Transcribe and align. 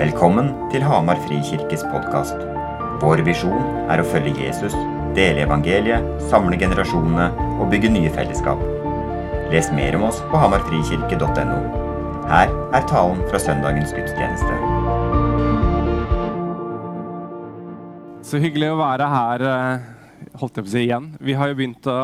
Velkommen 0.00 0.46
til 0.72 0.80
Hamar 0.80 1.18
Frikirkes 1.26 1.82
podkast. 1.92 2.38
Vår 3.02 3.20
visjon 3.26 3.66
er 3.92 4.00
å 4.00 4.06
følge 4.08 4.46
Jesus, 4.46 4.72
dele 5.12 5.42
evangeliet, 5.44 6.06
samle 6.30 6.56
generasjonene 6.56 7.26
og 7.60 7.66
bygge 7.68 7.90
nye 7.92 8.08
fellesskap. 8.14 8.62
Les 9.52 9.68
mer 9.76 9.98
om 9.98 10.06
oss 10.08 10.22
på 10.30 10.40
hamarfrikirke.no. 10.40 11.58
Her 12.30 12.48
er 12.48 12.88
talen 12.88 13.20
fra 13.28 13.42
søndagens 13.44 13.92
gudstjeneste. 13.92 14.56
Så 18.24 18.40
hyggelig 18.40 18.70
å 18.72 18.80
være 18.80 19.12
her 19.18 19.48
eh, 19.50 19.88
holdt 20.40 20.62
jeg 20.62 20.64
på 20.64 20.70
å 20.70 20.76
si 20.78 20.86
igjen. 20.86 21.10
Vi 21.20 21.36
har 21.36 21.52
jo 21.52 21.58
begynt 21.60 21.90
å, 21.92 21.98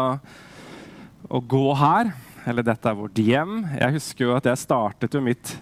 å 1.32 1.40
gå 1.40 1.68
her. 1.80 2.12
Eller 2.44 2.68
dette 2.74 2.92
er 2.92 3.00
vårt 3.00 3.24
hjem. 3.24 3.62
Jeg 3.72 3.96
husker 3.96 4.28
jo 4.28 4.36
at 4.36 4.52
jeg 4.52 4.66
startet 4.68 5.16
jo 5.16 5.24
mitt 5.24 5.56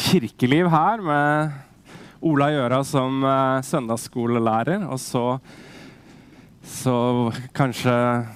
kirkeliv 0.00 0.70
her 0.72 1.02
med 1.04 1.58
Ola 2.20 2.50
Gjøra 2.52 2.82
som 2.84 3.24
uh, 3.24 3.60
søndagsskolelærer. 3.64 4.84
Og 4.88 5.00
så, 5.00 5.24
så 6.66 6.94
kanskje 7.56 7.94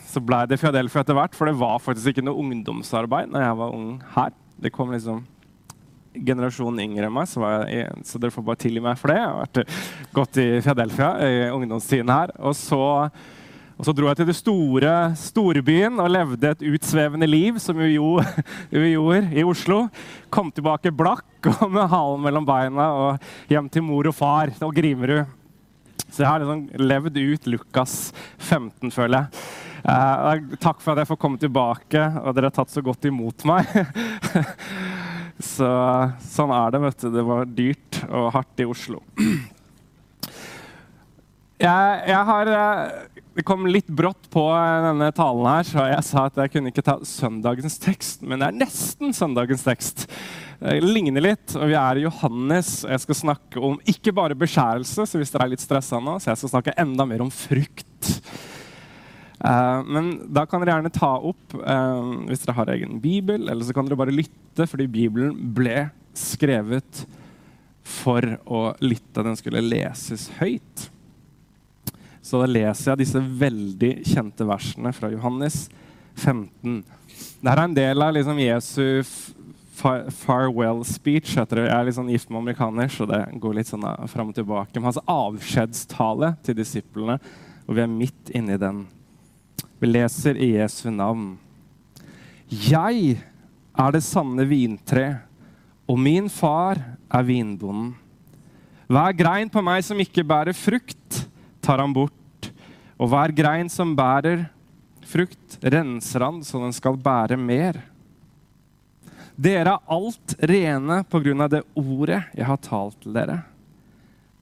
så 0.09 0.23
ble 0.25 0.45
det 0.51 0.61
Fiadelfia 0.61 1.05
etter 1.05 1.19
hvert, 1.19 1.37
for 1.37 1.51
det 1.51 1.59
var 1.61 1.83
faktisk 1.83 2.15
ikke 2.15 2.27
noe 2.27 2.41
ungdomsarbeid 2.45 3.33
når 3.33 3.47
jeg 3.47 3.61
var 3.61 3.79
ung 3.79 3.89
her. 4.17 4.35
Det 4.65 4.73
kom 4.75 4.93
liksom 4.95 5.25
generasjonen 6.15 6.85
yngre 6.85 7.09
enn 7.09 7.15
meg, 7.15 7.27
så, 7.27 7.43
jeg, 7.67 7.91
så, 8.07 8.21
dere 8.23 8.31
får 8.31 8.45
bare 8.47 8.61
tilgi 8.63 8.83
meg 8.83 8.99
for 9.01 9.11
det. 9.11 9.19
Jeg 9.19 9.31
har 9.31 9.41
vært 9.41 9.79
gått 10.15 10.39
i 10.39 10.49
Fiadelfia 10.63 11.09
i 11.27 11.41
ungdomstiden 11.51 12.13
her. 12.15 12.33
Og 12.39 12.55
så 12.59 12.83
og 13.75 13.87
Så 13.87 13.95
dro 13.97 14.07
jeg 14.07 14.21
til 14.21 14.29
den 14.29 14.37
store 14.39 14.91
storbyen 15.19 15.99
og 15.99 16.13
levde 16.15 16.53
et 16.53 16.63
utsvevende 16.75 17.27
liv, 17.27 17.59
som 17.59 17.79
vi 17.83 17.97
gjorde 17.97 19.25
i 19.35 19.43
Oslo. 19.43 19.89
Kom 20.31 20.53
tilbake 20.55 20.95
blakk 20.95 21.49
og 21.57 21.67
med 21.73 21.91
halen 21.91 22.23
mellom 22.23 22.47
beina 22.47 22.91
og 22.95 23.51
hjem 23.51 23.69
til 23.73 23.83
mor 23.87 24.07
og 24.07 24.15
far 24.15 24.55
og 24.63 24.75
Grimerud. 24.77 25.27
Så 26.07 26.23
jeg 26.23 26.31
har 26.31 26.45
liksom 26.45 26.69
levd 26.79 27.19
ut 27.19 27.47
Lukas 27.51 27.97
15, 28.39 28.93
føler 28.95 29.25
jeg. 29.25 29.47
Eh, 29.85 30.45
takk 30.63 30.79
for 30.81 30.95
at 30.95 31.03
jeg 31.03 31.11
får 31.11 31.19
komme 31.21 31.41
tilbake, 31.43 32.05
og 32.23 32.37
dere 32.37 32.49
har 32.49 32.55
tatt 32.55 32.71
så 32.71 32.83
godt 32.85 33.11
imot 33.11 33.43
meg. 33.49 33.67
så 35.55 35.73
sånn 36.23 36.55
er 36.55 36.71
det, 36.71 36.81
vet 36.87 37.03
du. 37.03 37.09
Det 37.19 37.27
var 37.27 37.51
dyrt 37.51 38.01
og 38.07 38.31
hardt 38.37 38.63
i 38.63 38.69
Oslo. 38.71 39.03
Jeg, 41.65 41.99
jeg 42.11 42.23
har 42.29 42.49
eh, 42.51 43.14
det 43.35 43.43
kom 43.43 43.67
litt 43.67 43.89
brått 43.91 44.29
på 44.31 44.45
denne 44.85 45.09
talen, 45.15 45.47
her, 45.49 45.67
så 45.67 45.87
jeg 45.91 46.07
sa 46.07 46.27
at 46.29 46.37
jeg 46.39 46.53
kunne 46.55 46.71
ikke 46.71 46.85
ta 46.87 46.95
søndagens 47.03 47.81
tekst. 47.83 48.23
Men 48.23 48.39
det 48.39 48.49
er 48.49 48.61
nesten 48.63 49.15
søndagens 49.17 49.65
tekst. 49.67 50.05
Det 50.61 50.77
ligner 50.85 51.25
litt, 51.25 51.57
og 51.59 51.67
vi 51.67 51.75
er 51.79 51.99
i 51.99 52.05
Johannes. 52.05 52.77
og 52.85 52.95
Jeg 52.95 53.03
skal 53.03 53.19
snakke 53.25 53.65
om 53.71 53.81
ikke 53.91 54.15
bare 54.15 54.39
beskjærelse, 54.39 55.07
så 55.11 55.19
hvis 55.19 55.35
dere 55.35 55.49
er 55.49 55.55
litt 55.57 55.65
stressa 55.65 55.99
nå, 55.99 56.17
så 56.23 56.31
jeg 56.31 56.45
skal 56.45 56.55
snakke 56.55 56.77
enda 56.79 57.09
mer 57.11 57.27
om 57.27 57.33
frukt. 57.35 58.13
Uh, 59.45 59.83
men 59.83 60.15
da 60.33 60.47
kan 60.49 60.63
dere 60.63 60.79
gjerne 60.79 60.95
ta 60.95 61.11
opp 61.19 61.59
uh, 61.59 62.25
hvis 62.31 62.47
dere 62.47 62.57
har 62.61 62.71
egen 62.77 63.03
bibel, 63.03 63.51
eller 63.51 63.67
så 63.67 63.75
kan 63.75 63.91
dere 63.91 63.99
bare 63.99 64.15
lytte, 64.15 64.71
fordi 64.71 64.87
Bibelen 64.89 65.35
ble 65.59 65.89
skrevet 66.17 67.03
for 67.85 68.39
å 68.47 68.69
lytte. 68.79 69.27
Den 69.27 69.37
skulle 69.37 69.67
leses 69.67 70.31
høyt. 70.39 70.89
Så 72.25 72.41
da 72.41 72.49
leser 72.49 72.93
jeg 72.93 73.03
disse 73.03 73.21
veldig 73.21 73.93
kjente 74.09 74.47
versene 74.49 74.95
fra 74.97 75.11
Johannes 75.13 75.67
15. 76.17 76.79
Dette 77.45 77.53
er 77.53 77.61
en 77.67 77.77
del 77.77 78.05
av 78.07 78.15
liksom 78.17 78.41
Jesu 78.41 79.05
farewell 79.75 80.81
speech. 80.89 81.35
Jeg 81.37 81.67
er 81.67 81.85
litt 81.85 81.99
sånn 81.99 82.09
gift 82.13 82.31
med 82.31 82.41
amerikaner, 82.41 82.89
så 82.89 83.05
det 83.11 83.21
går 83.43 83.59
litt 83.59 83.69
sånn 83.69 83.85
fram 84.09 84.31
og 84.33 84.39
tilbake. 84.39 84.79
Men 84.79 84.89
hans 84.89 85.03
avskjedstale 85.05 86.33
til 86.47 86.57
disiplene, 86.63 87.19
og 87.67 87.77
vi 87.77 87.85
er 87.85 87.93
midt 87.93 88.33
inni 88.33 88.57
den. 88.61 88.85
Vi 89.83 89.91
leser 89.91 90.39
i 90.41 90.55
Jesu 90.55 90.89
navn. 90.95 91.35
Jeg 92.49 93.19
er 93.75 93.93
det 93.93 94.05
sanne 94.07 94.47
vintre, 94.49 95.11
og 95.85 96.01
min 96.01 96.31
far 96.33 96.81
er 97.13 97.27
vinbonden. 97.27 97.93
Hver 98.89 99.17
grein 99.17 99.51
på 99.53 99.61
meg 99.65 99.85
som 99.85 100.01
ikke 100.01 100.25
bærer 100.25 100.57
frukt, 100.57 101.04
tar 101.65 101.81
han 101.83 101.95
bort. 101.97 102.51
Og 103.01 103.11
hver 103.11 103.33
grein 103.35 103.71
som 103.73 103.97
bærer 103.97 104.47
frukt, 105.05 105.59
renser 105.61 106.25
han 106.25 106.43
så 106.45 106.61
den 106.63 106.75
skal 106.77 107.01
bære 107.01 107.39
mer. 107.41 107.81
Dere 109.35 109.75
er 109.75 109.91
alt 109.91 110.37
rene 110.47 111.01
på 111.11 111.21
grunn 111.25 111.43
av 111.43 111.51
det 111.51 111.65
ordet 111.75 112.21
jeg 112.37 112.47
har 112.47 112.63
talt 112.63 113.01
til 113.03 113.17
dere. 113.17 113.41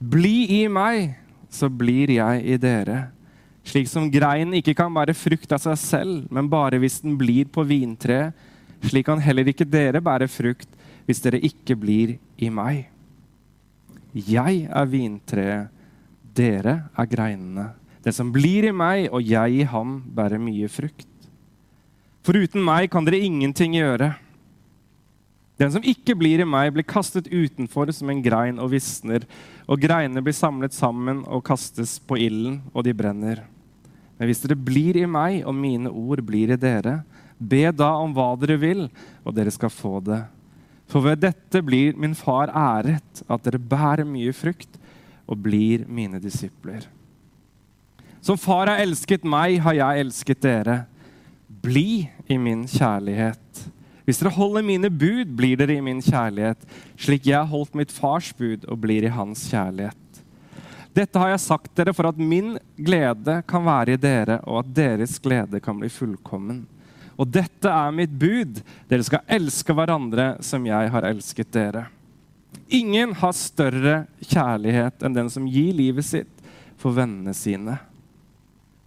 Bli 0.03 0.61
i 0.61 0.63
meg, 0.69 1.15
så 1.53 1.71
blir 1.71 2.11
jeg 2.13 2.45
i 2.45 2.59
dere. 2.61 3.07
Slik 3.65 3.89
som 3.89 4.11
greinen 4.11 4.57
ikke 4.59 4.75
kan 4.77 4.93
bære 4.93 5.15
frukt 5.17 5.53
av 5.55 5.63
seg 5.63 5.79
selv, 5.81 6.17
men 6.35 6.51
bare 6.51 6.81
hvis 6.83 7.01
den 7.05 7.15
blir 7.19 7.49
på 7.53 7.65
vintreet, 7.65 8.35
slik 8.83 9.07
kan 9.07 9.23
heller 9.23 9.47
ikke 9.47 9.69
dere 9.69 10.03
bære 10.03 10.27
frukt 10.27 10.69
hvis 11.07 11.23
dere 11.23 11.41
ikke 11.47 11.77
blir 11.79 12.17
i 12.43 12.51
meg. 12.53 12.89
Jeg 14.13 14.67
er 14.67 14.91
vintreet, 14.91 15.71
dere 16.35 16.77
er 16.99 17.09
greinene. 17.11 17.71
Den 18.03 18.15
som 18.17 18.33
blir 18.35 18.67
i 18.67 18.75
meg 18.75 19.09
og 19.13 19.23
jeg 19.23 19.63
i 19.63 19.67
ham, 19.69 20.01
bærer 20.15 20.43
mye 20.43 20.69
frukt. 20.73 21.09
For 22.23 22.39
uten 22.39 22.63
meg 22.63 22.91
kan 22.91 23.07
dere 23.07 23.23
ingenting 23.23 23.77
gjøre. 23.79 24.13
Den 25.61 25.71
som 25.75 25.85
ikke 25.87 26.17
blir 26.19 26.43
i 26.43 26.49
meg, 26.49 26.73
blir 26.75 26.87
kastet 26.89 27.29
utenfor 27.31 27.91
som 27.95 28.11
en 28.11 28.23
grein 28.25 28.59
og 28.63 28.73
visner, 28.73 29.27
og 29.71 29.83
greinene 29.83 30.23
blir 30.25 30.35
samlet 30.35 30.75
sammen 30.75 31.23
og 31.29 31.45
kastes 31.47 31.99
på 32.03 32.19
ilden, 32.19 32.61
og 32.75 32.87
de 32.87 32.95
brenner. 32.97 33.45
Men 34.19 34.31
hvis 34.31 34.43
dere 34.43 34.59
blir 34.59 34.99
i 34.99 35.07
meg, 35.07 35.43
og 35.47 35.55
mine 35.55 35.91
ord 35.91 36.23
blir 36.27 36.55
i 36.55 36.59
dere, 36.59 37.01
be 37.39 37.65
da 37.75 37.93
om 37.99 38.15
hva 38.15 38.33
dere 38.39 38.59
vil, 38.59 38.87
og 39.23 39.35
dere 39.37 39.53
skal 39.55 39.71
få 39.71 40.01
det. 40.07 40.23
For 40.91 41.05
ved 41.05 41.23
dette 41.23 41.63
blir 41.65 41.99
min 41.99 42.15
far 42.19 42.51
æret, 42.51 43.23
at 43.27 43.47
dere 43.47 43.59
bærer 43.59 44.07
mye 44.09 44.35
frukt, 44.37 44.79
og 45.33 45.41
blir 45.41 45.87
mine 45.89 46.21
disipler. 46.21 46.85
Som 48.23 48.39
far 48.39 48.69
har 48.71 48.83
elsket 48.85 49.25
meg, 49.27 49.57
har 49.65 49.75
jeg 49.75 50.05
elsket 50.05 50.43
dere. 50.45 50.77
Bli 51.63 52.05
i 52.31 52.37
min 52.39 52.67
kjærlighet. 52.71 53.65
Hvis 54.07 54.21
dere 54.21 54.35
holder 54.35 54.65
mine 54.67 54.91
bud, 54.91 55.33
blir 55.39 55.57
dere 55.59 55.79
i 55.79 55.85
min 55.85 56.03
kjærlighet, 56.03 56.63
slik 56.99 57.27
jeg 57.31 57.39
har 57.39 57.51
holdt 57.51 57.75
mitt 57.79 57.95
fars 57.95 58.33
bud 58.39 58.67
og 58.69 58.81
blir 58.83 59.07
i 59.07 59.15
hans 59.15 59.47
kjærlighet. 59.51 59.99
Dette 60.93 61.19
har 61.19 61.33
jeg 61.33 61.45
sagt 61.47 61.73
dere 61.79 61.95
for 61.97 62.11
at 62.11 62.19
min 62.21 62.59
glede 62.77 63.39
kan 63.49 63.65
være 63.65 63.97
i 63.97 64.01
dere, 64.01 64.43
og 64.45 64.61
at 64.61 64.75
deres 64.77 65.17
glede 65.23 65.63
kan 65.65 65.79
bli 65.81 65.89
fullkommen. 65.91 66.67
Og 67.17 67.31
dette 67.31 67.71
er 67.71 67.95
mitt 67.95 68.13
bud. 68.13 68.61
Dere 68.91 69.07
skal 69.07 69.25
elske 69.31 69.75
hverandre 69.77 70.35
som 70.45 70.67
jeg 70.69 70.93
har 70.93 71.09
elsket 71.09 71.51
dere. 71.55 71.87
Ingen 72.73 73.15
har 73.21 73.33
større 73.37 73.97
kjærlighet 74.25 75.03
enn 75.05 75.17
den 75.17 75.31
som 75.33 75.49
gir 75.49 75.73
livet 75.77 76.07
sitt 76.09 76.53
for 76.81 76.97
vennene 76.97 77.35
sine. 77.37 77.79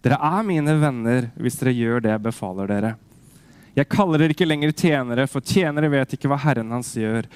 Dere 0.04 0.18
er 0.22 0.46
mine 0.46 0.76
venner 0.78 1.28
hvis 1.40 1.58
dere 1.60 1.74
gjør 1.74 2.02
det 2.04 2.12
jeg 2.12 2.24
befaler 2.26 2.70
dere. 2.70 2.94
Jeg 3.76 3.90
kaller 3.92 4.22
dere 4.22 4.32
ikke 4.32 4.48
lenger 4.48 4.72
tjenere, 4.72 5.26
for 5.28 5.44
tjenere 5.44 5.90
vet 5.92 6.14
ikke 6.16 6.30
hva 6.32 6.38
Herren 6.40 6.70
hans 6.72 6.94
gjør. 6.96 7.26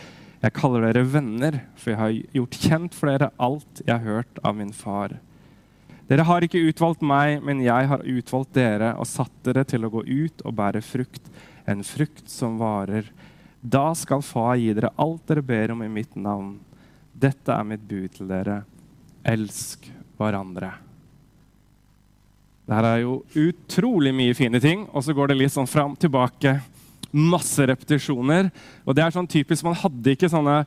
Jeg 0.40 0.54
kaller 0.56 0.86
dere 0.86 1.02
venner, 1.04 1.58
for 1.76 1.92
jeg 1.92 2.00
har 2.00 2.14
gjort 2.38 2.60
kjent 2.62 2.96
for 2.96 3.10
dere 3.10 3.32
alt 3.36 3.82
jeg 3.84 3.92
har 3.92 4.06
hørt 4.06 4.40
av 4.40 4.56
min 4.56 4.72
far. 4.72 5.19
Dere 6.08 6.24
har 6.26 6.42
ikke 6.42 6.62
utvalgt 6.66 7.04
meg, 7.06 7.42
men 7.44 7.60
jeg 7.62 7.90
har 7.90 8.06
utvalgt 8.08 8.56
dere 8.56 8.94
og 8.98 9.06
satt 9.06 9.34
dere 9.46 9.66
til 9.69 9.84
å 9.84 9.92
gå 9.92 10.00
ut 10.08 10.42
og 10.42 10.56
bære 10.58 10.80
frukt, 10.82 11.28
en 11.69 11.84
frukt 11.86 12.32
som 12.32 12.56
varer 12.58 13.10
da 13.60 13.91
skal 13.94 14.22
Far 14.25 14.56
gi 14.56 14.72
dere 14.72 14.93
alt 14.97 15.26
dere 15.28 15.44
ber 15.44 15.75
om 15.75 15.82
i 15.84 15.88
mitt 15.93 16.17
navn. 16.17 16.55
Dette 17.12 17.52
er 17.52 17.67
mitt 17.69 17.82
bud 17.84 18.14
til 18.17 18.31
dere. 18.31 18.62
Elsk 19.29 19.84
hverandre. 20.17 20.73
Dette 22.70 22.93
er 22.94 23.02
jo 23.02 23.19
utrolig 23.34 24.12
mye 24.17 24.37
fine 24.38 24.61
ting, 24.62 24.87
og 24.94 25.05
så 25.05 25.14
går 25.17 25.32
det 25.32 25.40
litt 25.40 25.52
sånn 25.52 25.69
fram 25.69 25.96
tilbake. 25.99 26.56
Masse 27.11 27.67
repetisjoner. 27.67 28.49
Og 28.87 28.96
det 28.96 29.05
er 29.05 29.14
sånn 29.14 29.29
typisk 29.29 29.67
Man 29.67 29.76
hadde 29.76 30.14
ikke 30.14 30.31
sånne 30.31 30.62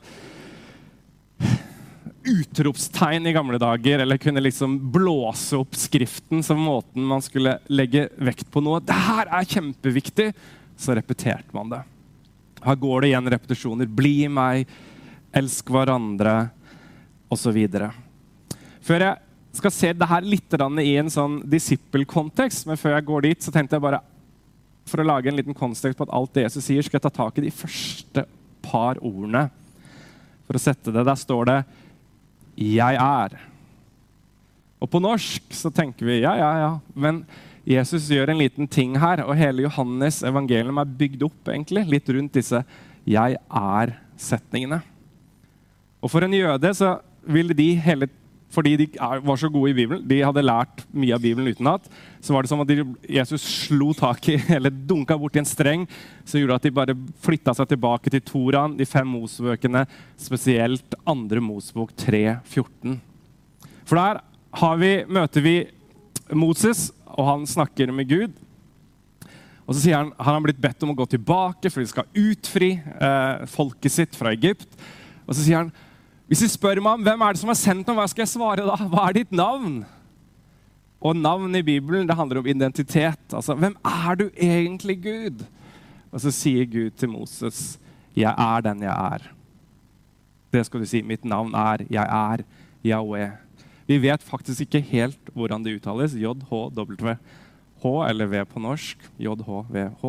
utropstegn 2.24 3.26
i 3.26 3.34
gamle 3.36 3.58
dager, 3.60 4.00
eller 4.04 4.20
kunne 4.20 4.42
liksom 4.44 4.76
blåse 4.92 5.58
opp 5.58 5.74
skriften 5.76 6.44
som 6.46 6.62
måten 6.62 7.04
man 7.04 7.24
skulle 7.24 7.58
legge 7.72 8.06
vekt 8.16 8.48
på 8.52 8.62
noe. 8.64 8.80
Det 8.84 8.96
her 9.08 9.32
er 9.40 9.50
kjempeviktig! 9.50 10.30
Så 10.76 10.94
repeterte 10.96 11.54
man 11.54 11.68
det. 11.70 11.82
Her 12.64 12.80
går 12.80 13.04
det 13.04 13.12
igjen 13.12 13.30
repetisjoner. 13.34 13.90
Bli 13.90 14.28
meg, 14.32 14.70
elsk 15.34 15.70
hverandre, 15.74 16.48
osv. 17.32 17.58
Før 18.84 19.06
jeg 19.06 19.58
skal 19.58 19.74
se 19.74 19.92
det 19.94 20.08
her 20.10 20.26
litt 20.26 20.56
i 20.82 20.96
en 20.98 21.12
sånn 21.12 21.40
disippelkontekst, 21.50 22.66
men 22.68 22.80
før 22.80 22.96
jeg 22.96 23.08
går 23.10 23.26
dit, 23.28 23.42
så 23.42 23.54
tenkte 23.54 23.76
jeg 23.76 23.84
bare 23.84 24.02
for 24.88 25.00
å 25.00 25.06
lage 25.06 25.30
en 25.30 25.38
liten 25.38 25.56
kontekst 25.56 25.96
på 25.96 26.06
at 26.06 26.12
alt 26.12 26.34
det 26.36 26.46
Jesus 26.46 26.66
sier, 26.66 26.84
skal 26.84 26.98
jeg 26.98 27.06
ta 27.06 27.12
tak 27.14 27.38
i 27.38 27.46
de 27.46 27.54
første 27.54 28.26
par 28.64 29.00
ordene. 29.00 29.46
For 30.44 30.58
å 30.58 30.60
sette 30.60 30.92
det, 30.92 31.04
Der 31.04 31.16
står 31.16 31.44
det 31.46 31.64
'jeg 32.56 32.96
er'. 32.96 33.38
Og 34.80 34.90
på 34.90 35.00
norsk 35.00 35.42
så 35.50 35.72
tenker 35.72 36.04
vi 36.06 36.20
ja, 36.20 36.36
ja, 36.36 36.52
ja. 36.58 36.80
Men 36.94 37.24
Jesus 37.64 38.10
gjør 38.12 38.32
en 38.32 38.40
liten 38.42 38.68
ting 38.68 38.98
her, 39.00 39.22
og 39.24 39.38
hele 39.40 39.64
Johannes 39.64 40.20
evangelium 40.26 40.82
er 40.82 40.96
bygd 40.98 41.22
opp 41.24 41.48
egentlig, 41.48 41.86
litt 41.88 42.08
rundt 42.12 42.36
disse 42.36 42.64
'jeg 43.06 43.36
er'-setningene. 43.48 44.82
Og 46.02 46.10
For 46.10 46.20
en 46.20 46.32
jøde 46.32 46.74
så 46.74 47.00
ville 47.24 47.54
de 47.54 47.74
hele 47.80 48.08
fordi 48.54 48.76
de 48.76 48.86
var 48.98 49.36
så 49.36 49.48
gode 49.50 49.72
i 49.72 49.74
Bibelen, 49.74 50.04
de 50.06 50.20
hadde 50.22 50.44
lært 50.44 50.84
mye 50.94 51.14
av 51.16 51.22
Bibelen 51.24 51.50
utenat, 51.50 51.88
så 52.22 52.34
var 52.34 52.44
det 52.44 52.50
som 52.52 52.60
at 52.62 52.70
de, 52.70 52.84
Jesus 53.10 53.42
slo 53.42 53.92
tak 53.92 54.28
i, 54.30 54.36
eller 54.56 54.70
dunka 54.70 55.16
borti 55.18 55.40
en 55.42 55.48
streng 55.48 55.88
som 56.24 56.38
gjorde 56.38 56.54
at 56.60 56.62
de 56.62 56.70
bare 56.70 56.94
flytta 57.24 57.54
seg 57.56 57.72
tilbake 57.72 58.12
til 58.12 58.22
Toraen, 58.22 58.76
de 58.78 58.86
fem 58.86 59.08
Mosebøkene, 59.10 59.86
spesielt 60.14 60.94
andre 61.04 61.42
Mosebok 61.42 61.96
3.14. 61.98 63.00
For 63.84 63.98
der 63.98 64.22
vi, 64.78 64.92
møter 65.10 65.42
vi 65.42 65.56
Moses, 66.30 66.92
og 67.14 67.28
han 67.28 67.46
snakker 67.48 67.92
med 67.94 68.10
Gud. 68.10 68.36
Og 69.64 69.72
så 69.72 69.80
sier 69.80 69.96
han, 69.96 70.12
han 70.18 70.36
har 70.36 70.44
blitt 70.44 70.60
bedt 70.60 70.82
om 70.84 70.92
å 70.92 70.98
gå 70.98 71.06
tilbake, 71.14 71.70
for 71.72 71.80
de 71.80 71.88
skal 71.88 72.08
utfri 72.20 72.74
eh, 72.76 73.44
folket 73.48 73.94
sitt 73.94 74.18
fra 74.18 74.34
Egypt. 74.36 74.68
Og 75.24 75.32
så 75.32 75.40
sier 75.40 75.62
han 75.62 75.72
hvis 76.28 76.40
de 76.40 76.48
spør 76.48 76.80
meg 76.80 76.98
om 76.98 77.04
hvem 77.04 77.22
er 77.24 77.34
det 77.34 77.40
som 77.42 77.50
har 77.52 77.58
sendt 77.60 77.88
meg, 77.88 77.98
hva 77.98 78.06
skal 78.08 78.24
jeg 78.24 78.32
svare 78.32 78.64
da? 78.64 78.76
Hva 78.88 79.08
er 79.10 79.18
ditt 79.18 79.34
navn? 79.36 79.82
Og 81.04 81.18
navn 81.20 81.52
i 81.58 81.64
Bibelen 81.64 82.08
det 82.08 82.16
handler 82.16 82.40
om 82.40 82.48
identitet. 82.48 83.26
Altså, 83.28 83.56
Hvem 83.60 83.76
er 83.84 84.16
du 84.16 84.24
egentlig, 84.32 84.96
Gud? 85.04 85.44
Og 86.08 86.22
så 86.24 86.32
sier 86.32 86.64
Gud 86.64 86.96
til 86.96 87.10
Moses, 87.12 87.78
'Jeg 88.16 88.34
er 88.38 88.60
den 88.60 88.82
jeg 88.82 88.94
er'. 88.94 89.30
Det 90.52 90.66
skal 90.66 90.80
du 90.80 90.86
si. 90.86 91.02
Mitt 91.02 91.24
navn 91.24 91.54
er 91.54 91.84
'Jeg 91.90 92.06
er 92.08 92.44
Yahweh'. 92.84 93.43
Vi 93.86 93.98
vet 94.00 94.22
faktisk 94.24 94.64
ikke 94.64 94.80
helt 94.92 95.32
hvordan 95.36 95.64
det 95.64 95.76
uttales. 95.76 96.16
JHW. 96.16 97.16
H 97.84 97.90
eller 98.08 98.30
V 98.32 98.44
på 98.48 98.62
norsk. 98.64 99.00
JHVH. 99.20 100.04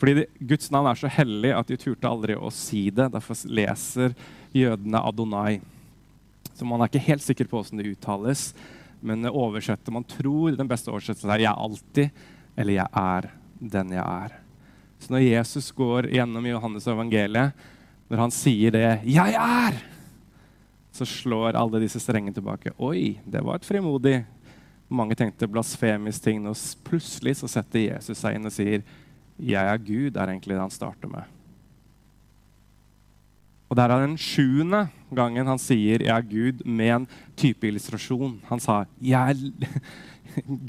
Fordi 0.00 0.14
det, 0.18 0.26
Guds 0.40 0.70
navn 0.74 0.90
er 0.90 0.98
så 0.98 1.10
hellig 1.12 1.52
at 1.54 1.70
de 1.70 1.78
turte 1.78 2.10
aldri 2.10 2.34
å 2.34 2.50
si 2.54 2.88
det. 2.90 3.12
Derfor 3.14 3.38
leser 3.46 4.16
jødene 4.56 5.02
Adonai. 5.06 5.60
Så 6.52 6.66
man 6.66 6.82
er 6.82 6.90
ikke 6.90 7.06
helt 7.06 7.24
sikker 7.24 7.46
på 7.46 7.60
hvordan 7.60 7.78
det 7.78 7.94
uttales. 7.94 8.50
Men 9.02 9.26
oversetter 9.30 9.94
man 9.94 10.06
tror 10.06 10.58
den 10.58 10.70
beste 10.70 10.90
oversettelsen 10.90 11.30
er 11.30 11.46
'jeg 11.46 11.52
er 11.52 11.62
alltid' 11.62 12.10
eller 12.56 12.72
'jeg 12.72 12.88
er 12.92 13.30
den 13.60 13.88
jeg 13.90 14.04
er'. 14.04 14.36
Så 14.98 15.10
når 15.10 15.30
Jesus 15.30 15.72
går 15.72 16.10
gjennom 16.10 16.46
Johannes 16.46 16.86
evangeliet, 16.86 17.52
når 18.10 18.18
han 18.18 18.30
sier 18.30 18.70
det 18.70 19.02
'jeg 19.04 19.34
er', 19.34 19.91
så 20.92 21.06
slår 21.08 21.56
alle 21.56 21.80
disse 21.82 22.00
strengene 22.02 22.34
tilbake. 22.36 22.74
Oi, 22.78 23.18
det 23.24 23.42
var 23.44 23.58
et 23.58 23.68
frimodig 23.68 24.22
Mange 24.92 25.16
tenkte 25.16 25.48
blasfemisk 25.48 26.20
ting. 26.20 26.42
Og 26.44 26.56
plutselig 26.84 27.38
så 27.38 27.48
setter 27.48 27.86
Jesus 27.86 28.18
seg 28.20 28.36
inn 28.36 28.44
og 28.44 28.52
sier 28.52 28.82
'Jeg 29.40 29.64
er 29.64 29.78
Gud', 29.78 30.16
er 30.20 30.28
egentlig 30.28 30.52
det 30.52 30.60
han 30.60 30.70
starter 30.70 31.08
med. 31.08 31.24
Og 33.70 33.76
Det 33.76 33.84
er 33.84 34.06
den 34.06 34.18
sjuende 34.18 34.90
gangen 35.16 35.46
han 35.46 35.58
sier 35.58 35.98
'jeg 35.98 36.12
er 36.12 36.28
Gud' 36.28 36.66
med 36.66 36.94
en 36.94 37.08
type 37.36 37.66
illustrasjon. 37.66 38.40
Han 38.50 38.60
sa 38.60 38.84
'jeg, 39.00 39.52